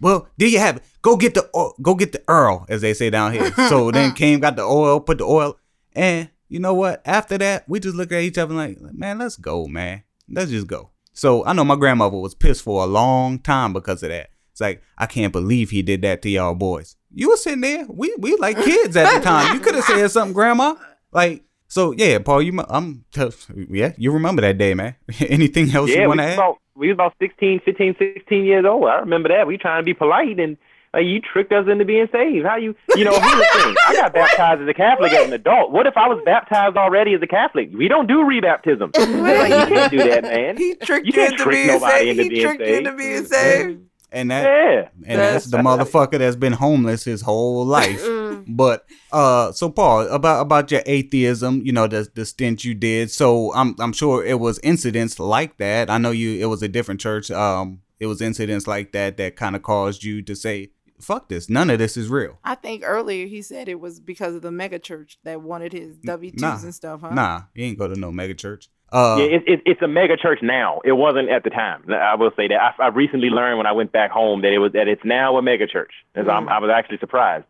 [0.00, 0.82] Well, there you have it.
[1.00, 3.50] Go get the oil, go get the Earl, as they say down here.
[3.70, 5.58] So then came, got the oil, put the oil,
[5.94, 7.00] and you know what?
[7.06, 10.02] After that, we just look at each other like, man, let's go, man.
[10.28, 10.90] Let's just go.
[11.14, 14.28] So I know my grandmother was pissed for a long time because of that.
[14.54, 16.94] It's like I can't believe he did that to y'all boys.
[17.12, 17.86] You were sitting there.
[17.88, 19.52] We we like kids at the time.
[19.52, 20.76] You could have said something, Grandma.
[21.10, 22.40] Like so, yeah, Paul.
[22.40, 23.50] You I'm tough.
[23.68, 24.94] Yeah, you remember that day, man.
[25.18, 26.34] Anything else yeah, you want to we add?
[26.34, 28.86] About, we was about 16, 15, 16 years old.
[28.86, 29.48] I remember that.
[29.48, 30.56] We trying to be polite and
[30.94, 32.46] uh, you tricked us into being saved.
[32.46, 33.74] How you, you know, here's the thing.
[33.88, 35.72] I got baptized as a Catholic as an adult.
[35.72, 37.70] What if I was baptized already as a Catholic?
[37.74, 38.96] We don't do rebaptism.
[39.22, 40.56] like, you can't do that, man.
[40.56, 42.10] He tricked You you, can't into trick being nobody saved.
[42.10, 42.98] into He being tricked you into saved.
[42.98, 43.80] being saved.
[44.14, 44.88] And that Yeah.
[45.06, 48.02] and that's the motherfucker that's been homeless his whole life.
[48.46, 53.10] but uh, so Paul, about about your atheism, you know, the the stint you did.
[53.10, 55.90] So I'm I'm sure it was incidents like that.
[55.90, 56.40] I know you.
[56.40, 57.30] It was a different church.
[57.30, 61.48] Um, it was incidents like that that kind of caused you to say, "Fuck this!
[61.48, 64.50] None of this is real." I think earlier he said it was because of the
[64.50, 67.14] mega church that wanted his W twos Nah, and stuff, huh?
[67.14, 68.68] Nah, he ain't go to no mega church.
[68.94, 70.80] Uh, Yeah, it, it, it's a mega church now.
[70.84, 71.82] It wasn't at the time.
[71.92, 72.74] I will say that.
[72.78, 75.36] I, I recently learned when I went back home that it was that it's now
[75.36, 75.92] a mega church.
[76.14, 77.44] As I'm, I was actually surprised.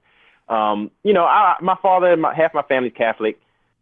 [0.49, 3.39] Um, you know, I, my father and my, half my family's Catholic.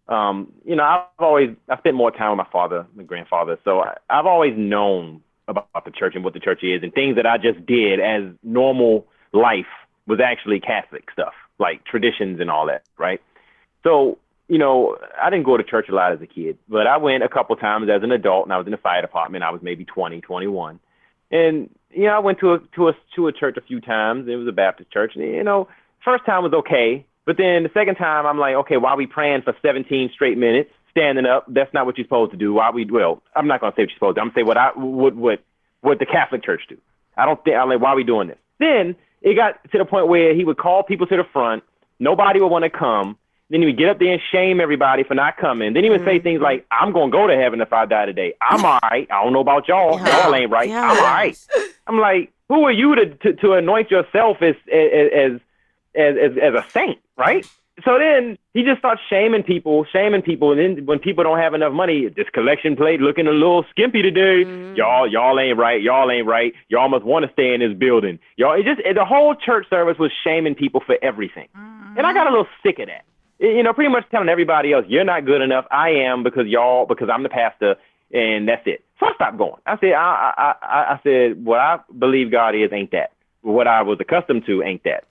[0.08, 3.80] Um, you know, I've always I spent more time with my father, my grandfather, so
[3.80, 7.26] I, I've always known about the church and what the church is, and things that
[7.26, 9.66] I just did as normal life
[10.06, 13.20] was actually Catholic stuff, like traditions and all that, right?
[13.84, 14.18] So
[14.52, 17.24] you know, I didn't go to church a lot as a kid, but I went
[17.24, 19.42] a couple times as an adult, and I was in the fire department.
[19.42, 20.78] I was maybe 20, 21,
[21.30, 24.28] and you know, I went to a to a to a church a few times.
[24.28, 25.68] It was a Baptist church, and you know,
[26.04, 29.06] first time was okay, but then the second time, I'm like, okay, why are we
[29.06, 31.46] praying for 17 straight minutes, standing up?
[31.48, 32.52] That's not what you're supposed to do.
[32.52, 32.84] Why we?
[32.84, 34.20] Well, I'm not gonna say what you're supposed to.
[34.20, 35.42] I'm gonna say what I what what
[35.80, 36.76] what the Catholic Church do.
[37.16, 38.38] I don't think I'm like, why are we doing this?
[38.58, 41.62] Then it got to the point where he would call people to the front.
[41.98, 43.16] Nobody would want to come.
[43.52, 45.74] Then he would get up there and shame everybody for not coming.
[45.74, 46.22] Then he would say mm-hmm.
[46.22, 48.32] things like, I'm going to go to heaven if I die today.
[48.40, 49.06] I'm all right.
[49.10, 49.98] I don't know about y'all.
[49.98, 50.70] Y'all ain't right.
[50.70, 51.38] I'm all right.
[51.86, 55.40] I'm like, who are you to, to, to anoint yourself as, as,
[55.94, 57.46] as, as, as a saint, right?
[57.84, 61.52] So then he just starts shaming people, shaming people, and then when people don't have
[61.52, 64.44] enough money, this collection plate looking a little skimpy today.
[64.44, 64.76] Mm-hmm.
[64.76, 65.82] Y'all, y'all ain't right.
[65.82, 66.54] Y'all ain't right.
[66.68, 68.18] Y'all must want to stay in this building.
[68.36, 72.12] Y'all, it just it, the whole church service was shaming people for everything, and I
[72.12, 73.04] got a little sick of that.
[73.42, 75.66] You know, pretty much telling everybody else, you're not good enough.
[75.70, 77.74] I am because y'all, because I'm the pastor,
[78.12, 78.84] and that's it.
[79.00, 79.60] So I stopped going.
[79.66, 83.12] I said, I, I, I, I said, what I believe God is ain't that.
[83.40, 85.04] What I was accustomed to ain't that.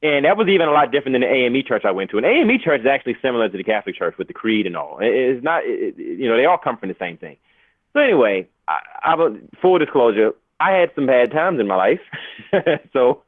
[0.00, 2.18] And that was even a lot different than the AME church I went to.
[2.18, 4.98] And AME church is actually similar to the Catholic church with the creed and all.
[5.00, 7.36] It's not, it, you know, they all come from the same thing.
[7.94, 12.00] So anyway, I, I full disclosure, I had some bad times in my life.
[12.92, 13.22] so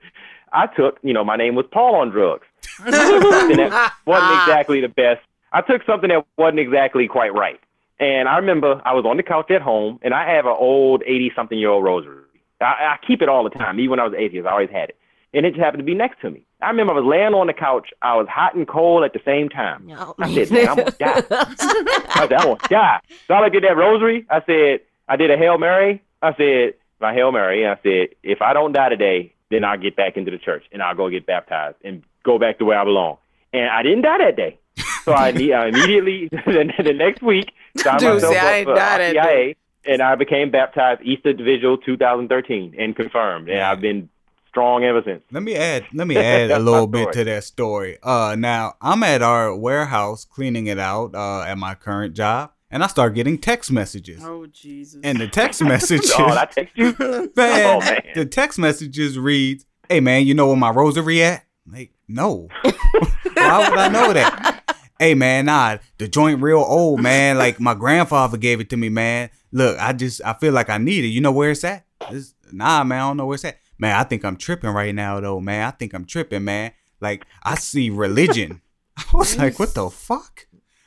[0.55, 2.47] I took, you know, my name was Paul on drugs.
[2.77, 4.47] Something that wasn't ah.
[4.47, 5.21] exactly the best.
[5.53, 7.61] I took something that wasn't exactly quite right.
[8.01, 11.03] And I remember I was on the couch at home, and I have an old
[11.07, 12.23] 80 something year old rosary.
[12.61, 14.47] I, I keep it all the time, even when I was atheist.
[14.47, 14.97] I always had it.
[15.33, 16.47] And it just happened to be next to me.
[16.63, 17.91] I remember I was laying on the couch.
[18.03, 19.87] I was hot and cold at the same time.
[19.87, 20.15] No.
[20.19, 21.23] I said, man, I'm going to die.
[21.29, 23.01] I said, I want to die.
[23.27, 24.25] So I looked at that rosary.
[24.31, 26.03] I said, I did a Hail Mary.
[26.23, 27.65] I said, my Hail Mary.
[27.65, 30.65] And I said, if I don't die today, then I'll get back into the church
[30.73, 33.19] and I'll go get baptized and go back to where I belong.
[33.53, 34.59] And I didn't die that day.
[35.05, 39.57] So I, I immediately, the, the next week, signed Dude, myself see, up for that
[39.87, 43.49] and I became baptized Easter Vigil 2013 and confirmed.
[43.49, 44.09] And I've been
[44.49, 45.23] strong ever since.
[45.31, 45.85] Let me add.
[45.93, 47.99] Let me add a little bit to that story.
[48.03, 51.15] Uh, now I'm at our warehouse cleaning it out.
[51.15, 54.21] Uh, at my current job, and I start getting text messages.
[54.23, 55.01] Oh Jesus.
[55.03, 56.95] And the text messages, Oh, I text you.
[56.99, 57.31] man,
[57.77, 58.03] Oh, man.
[58.15, 62.49] the text messages reads, "Hey man, you know where my rosary at?" Like, no.
[62.63, 64.77] Why would I know that?
[64.99, 67.39] Hey man, nah, the joint real old, man.
[67.39, 69.31] Like my grandfather gave it to me, man.
[69.53, 71.09] Look, I just I feel like I need it.
[71.09, 71.85] You know where it's at?
[72.11, 73.59] It's, nah, man, I don't know where it's at.
[73.79, 75.67] Man, I think I'm tripping right now though, man.
[75.67, 76.73] I think I'm tripping, man.
[77.01, 78.61] Like I see religion.
[78.97, 80.47] I was like, what the fuck?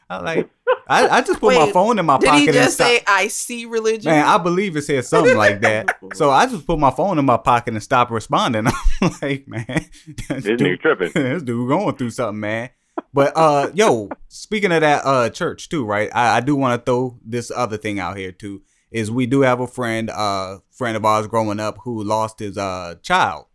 [0.10, 0.50] I like
[0.90, 2.22] I, I just put my phone in my pocket.
[2.26, 2.90] Did pocket he and just stopped.
[2.90, 4.10] say I see religion?
[4.12, 5.98] Man, I believe it said something like that.
[6.14, 8.68] So I just put my phone in my pocket and stopped responding.
[9.02, 9.66] I'm like, man,
[10.30, 11.12] this This nigga tripping.
[11.14, 12.70] this dude going through something, man.
[13.14, 16.10] But uh, yo, speaking of that uh church too, right?
[16.14, 18.62] I, I do want to throw this other thing out here too.
[18.90, 22.58] Is we do have a friend, uh, friend of ours growing up who lost his
[22.58, 23.48] uh child.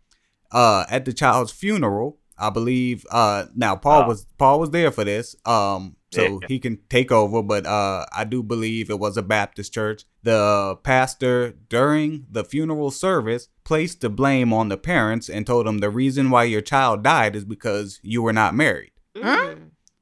[0.51, 3.07] Uh, at the child's funeral, I believe.
[3.09, 4.07] Uh, now Paul Oh.
[4.09, 5.35] was Paul was there for this.
[5.47, 6.47] Um, so Yeah.
[6.47, 7.41] he can take over.
[7.43, 10.05] But uh, I do believe it was a Baptist church.
[10.23, 15.79] The pastor during the funeral service placed the blame on the parents and told them
[15.79, 18.91] the reason why your child died is because you were not married.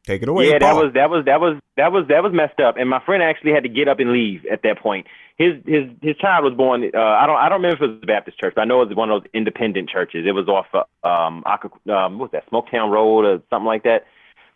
[0.03, 0.49] Take it away.
[0.49, 2.75] yeah, that was that was that was that was that was messed up.
[2.77, 5.05] And my friend actually had to get up and leave at that point.
[5.37, 6.83] His his his child was born.
[6.83, 8.81] Uh, I don't I don't remember if it was a Baptist church, but I know
[8.81, 10.25] it was one of those independent churches.
[10.27, 14.05] It was off uh, um, um what was that Smoketown Road or something like that.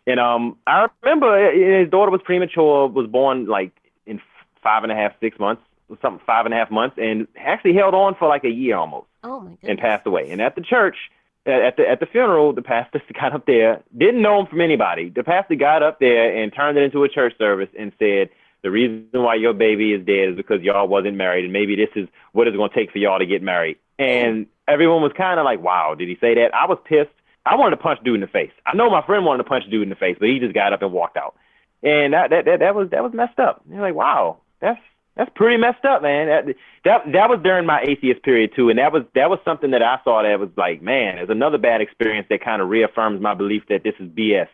[0.06, 3.72] And um, I remember uh, his daughter was premature, was born like
[4.06, 4.20] in
[4.62, 5.62] five and a half, six months,
[6.00, 9.06] something five and a half months, and actually held on for like a year almost
[9.24, 9.58] Oh my God.
[9.62, 10.30] and passed away.
[10.30, 10.96] And at the church,
[11.44, 14.60] at at the at the funeral, the pastor got up there, didn't know him from
[14.60, 15.08] anybody.
[15.10, 18.28] The pastor got up there and turned it into a church service and said,
[18.62, 21.90] "The reason why your baby is dead is because y'all wasn't married, and maybe this
[21.96, 25.40] is what it's going to take for y'all to get married." And everyone was kind
[25.40, 27.10] of like, "Wow, did he say that?" I was pissed.
[27.46, 28.50] I wanted to punch dude in the face.
[28.66, 30.72] I know my friend wanted to punch dude in the face, but he just got
[30.72, 31.34] up and walked out.
[31.82, 33.62] And that that that, that was that was messed up.
[33.70, 34.80] You're like, "Wow, that's
[35.16, 38.78] that's pretty messed up, man." That, that that was during my atheist period too, and
[38.78, 41.80] that was that was something that I saw that was like, man, it's another bad
[41.80, 44.48] experience that kind of reaffirms my belief that this is BS.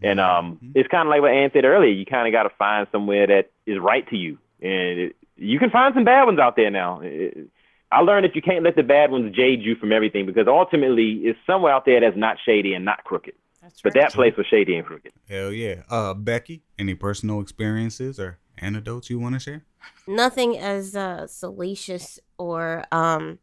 [0.00, 0.72] And um, Mhm.
[0.76, 1.90] it's kind of like what Ann said earlier.
[1.90, 5.58] You kind of got to find somewhere that is right to you, and it, you
[5.58, 7.00] can find some bad ones out there now.
[7.02, 7.48] It-
[7.90, 11.22] I learned that you can't let the bad ones jade you from everything because ultimately
[11.24, 13.34] it's somewhere out there that's not shady and not crooked.
[13.62, 14.02] That's But right.
[14.02, 15.12] that place was shady and crooked.
[15.28, 15.82] Hell yeah.
[15.90, 19.64] Uh, Becky, any personal experiences or anecdotes you want to share?
[20.06, 23.38] Nothing as uh, salacious or um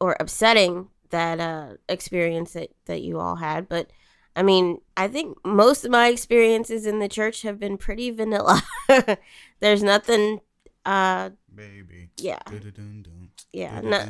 [0.00, 3.90] or upsetting that uh experience that that you all had, but
[4.34, 8.62] I mean, I think most of my experiences in the church have been pretty vanilla.
[9.60, 10.40] There's nothing
[10.84, 12.10] uh Baby.
[12.16, 13.30] yeah, Dun-dun-dun-dun.
[13.52, 14.06] yeah, no,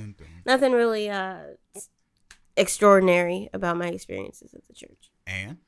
[0.46, 1.40] nothing really uh
[2.56, 5.10] extraordinary about my experiences at the church.
[5.26, 5.58] And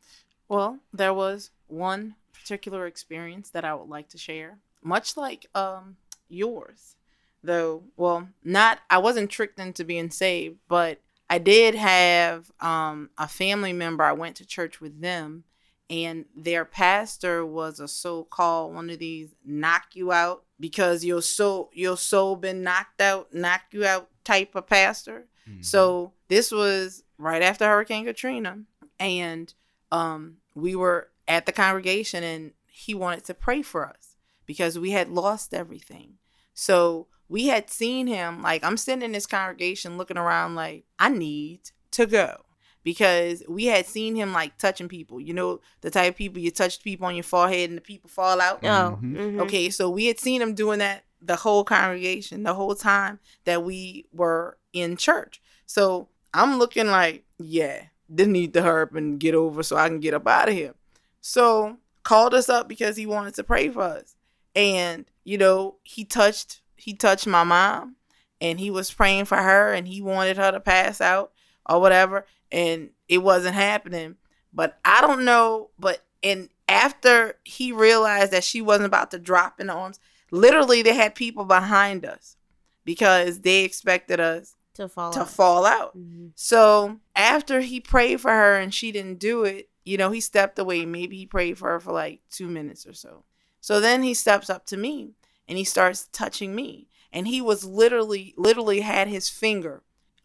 [0.48, 5.96] Well, there was one particular experience that I would like to share, much like um
[6.28, 6.96] yours.
[7.42, 13.28] Though, well, not I wasn't tricked into being saved, but I did have um a
[13.28, 15.44] family member I went to church with them
[15.90, 21.70] and their pastor was a so-called one of these knock you out because your soul
[21.72, 25.26] your soul been knocked out, knock you out type of pastor.
[25.60, 28.60] So this was right after Hurricane Katrina,
[28.98, 29.52] and
[29.92, 34.92] um, we were at the congregation, and he wanted to pray for us because we
[34.92, 36.14] had lost everything.
[36.54, 41.08] So we had seen him like I'm sitting in this congregation looking around like I
[41.10, 41.60] need
[41.92, 42.43] to go
[42.84, 45.20] because we had seen him like touching people.
[45.20, 48.08] You know the type of people you touch people on your forehead and the people
[48.08, 48.60] fall out.
[48.62, 49.16] Oh, Mhm.
[49.16, 49.40] mhm.
[49.40, 53.64] Okay, so we had seen him doing that the whole congregation, the whole time that
[53.64, 55.40] we were in church.
[55.66, 59.88] So I'm looking like, yeah, they need to hurry up and get over so I
[59.88, 60.74] can get up out of here.
[61.22, 64.14] So called us up because he wanted to pray for us.
[64.54, 67.96] And, you know, he touched he touched my mom
[68.42, 71.32] and he was praying for her and he wanted her to pass out
[71.66, 72.26] or whatever.
[72.54, 74.16] And it wasn't happening.
[74.52, 79.60] But I don't know, but and after he realized that she wasn't about to drop
[79.60, 79.98] in the arms,
[80.30, 82.36] literally they had people behind us
[82.84, 85.28] because they expected us to fall to out.
[85.30, 85.96] fall out.
[85.98, 86.30] Mhm.
[86.34, 90.58] So after he prayed for her and she didn't do it, you know, he stepped
[90.58, 90.86] away.
[90.86, 93.24] Maybe he prayed for her for like two minutes or so.
[93.60, 95.10] So then he steps up to me
[95.48, 96.88] and he starts touching me.
[97.12, 99.82] And he was literally, literally had his finger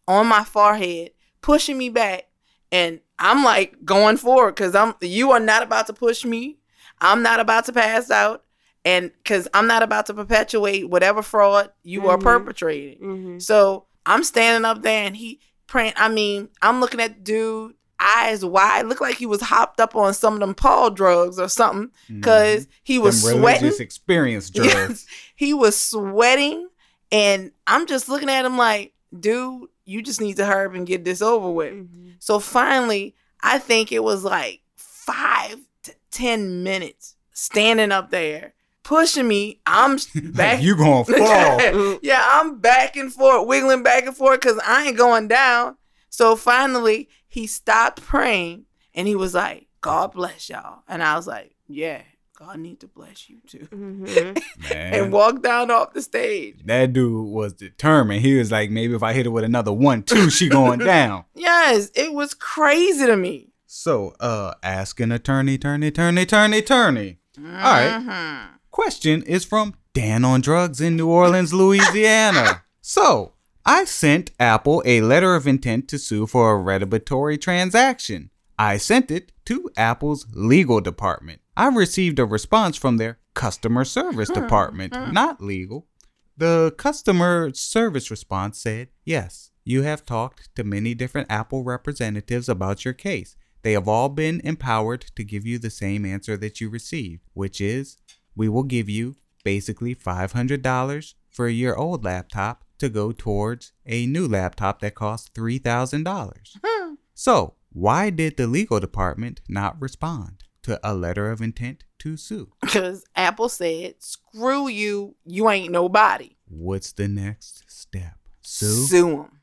[0.08, 1.12] on my forehead,
[1.42, 2.24] pushing me back.
[2.72, 6.58] And I'm like going forward because I'm you are not about to push me.
[7.00, 8.44] I'm not about to pass out.
[8.84, 12.22] And because I'm not about to perpetuate whatever fraud you are Mhm.
[12.22, 13.00] perpetrating.
[13.02, 13.42] Mhm.
[13.42, 15.92] So I'm standing up there and he praying.
[15.96, 19.94] I mean, I'm looking at the dude, eyes wide, looked like he was hopped up
[19.94, 23.60] on some of them Paul drugs or something, because he was Them sweating.
[23.62, 25.06] religious experience drugs.
[25.36, 26.68] He was sweating,
[27.12, 30.86] and I'm just looking at him like, dude, you just need to hurry up and
[30.86, 31.72] get this over with.
[31.72, 32.14] Mhm.
[32.18, 39.26] So finally, I think it was like five to ten minutes standing up there, pushing
[39.26, 39.60] me.
[39.66, 39.98] I'm
[40.34, 40.62] back.
[40.62, 41.98] you gonna fall.
[42.02, 45.76] yeah, I'm back and forth, wiggling back and forth because I ain't going down.
[46.10, 48.64] So finally, he stopped praying
[48.94, 50.82] and he was like, God bless y'all.
[50.88, 52.02] And I was like, Yeah,
[52.40, 53.68] God need to bless you too.
[53.70, 54.42] Mhm.
[54.74, 56.60] And walk down off the stage.
[56.64, 58.22] that dude was determined.
[58.22, 61.24] He was like, maybe if I hit her with another one, two, she going down.
[61.34, 63.52] Yes, it was crazy to me.
[63.66, 67.18] So, uh, ask an attorney, attorney, attorney, attorney, attorney.
[67.38, 67.90] All right.
[68.00, 68.48] Mhm.
[68.70, 72.62] Question is from Dan on Drugs in New Orleans, Louisiana.
[72.80, 73.34] so,
[73.66, 78.30] I sent Apple a letter of intent to sue for a retributory transaction.
[78.58, 81.40] I sent it to Apple's legal department.
[81.60, 84.40] I received a response from their customer service hmm.
[84.40, 85.12] department, hmm.
[85.12, 85.86] not legal.
[86.34, 92.86] The customer service response said, Yes, you have talked to many different Apple representatives about
[92.86, 93.36] your case.
[93.60, 97.60] They have all been empowered to give you the same answer that you received, which
[97.60, 97.98] is
[98.34, 104.26] we will give you basically $500 for your old laptop to go towards a new
[104.26, 106.56] laptop that costs $3,000.
[106.64, 106.94] Hmm.
[107.12, 112.52] So, why did the legal department not respond to a letter of intent to sue?
[112.60, 116.36] Because Apple said, screw you, you ain't nobody.
[116.48, 118.14] What's the next step?
[118.40, 118.86] Sue?
[118.86, 119.40] Sue them.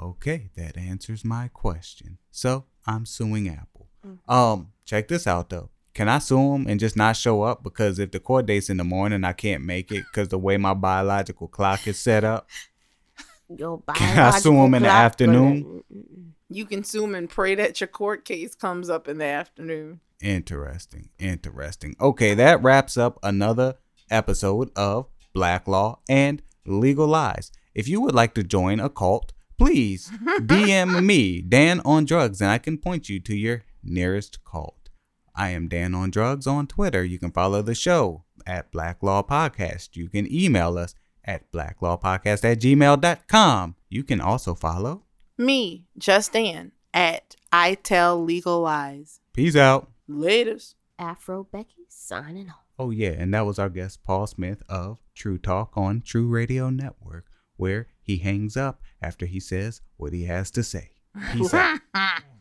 [0.00, 2.18] Okay, that answers my question.
[2.30, 3.88] So I'm suing Apple.
[4.28, 5.70] Um, check this out though.
[5.94, 8.76] Can I sue them and just not show up because if the court date's in
[8.76, 12.48] the morning, I can't make it because the way my biological clock is set up?
[13.48, 15.82] Your Can I sue 'em in the afternoon?
[16.48, 20.00] You can sue him and pray that your court case comes up in the afternoon.
[20.22, 21.94] Interesting, interesting.
[22.00, 23.74] Okay, that wraps up another
[24.10, 27.52] episode of Black Law and Legal Lies.
[27.74, 30.10] If you would like to join a cult, please
[30.40, 34.88] DM me, Dan on Drugs, and I can point you to your nearest cult.
[35.34, 37.04] I am Dan on Drugs on Twitter.
[37.04, 39.96] You can follow the show at Black Law Podcast.
[39.96, 40.94] You can email us
[41.24, 43.74] at blacklawpodcast at gmail.com.
[43.88, 45.02] You can also follow.
[45.36, 49.20] Me, Just Dan, at I Tell Legal Lies.
[49.32, 49.90] Peace out.
[50.08, 50.74] Laters.
[50.98, 52.64] Afro Becky signing off.
[52.78, 56.70] Oh, yeah, and that was our guest, Paul Smith of True Talk on True Radio
[56.70, 57.26] Network,
[57.56, 60.90] where he hangs up after he says what he has to say.
[61.32, 61.80] Peace out.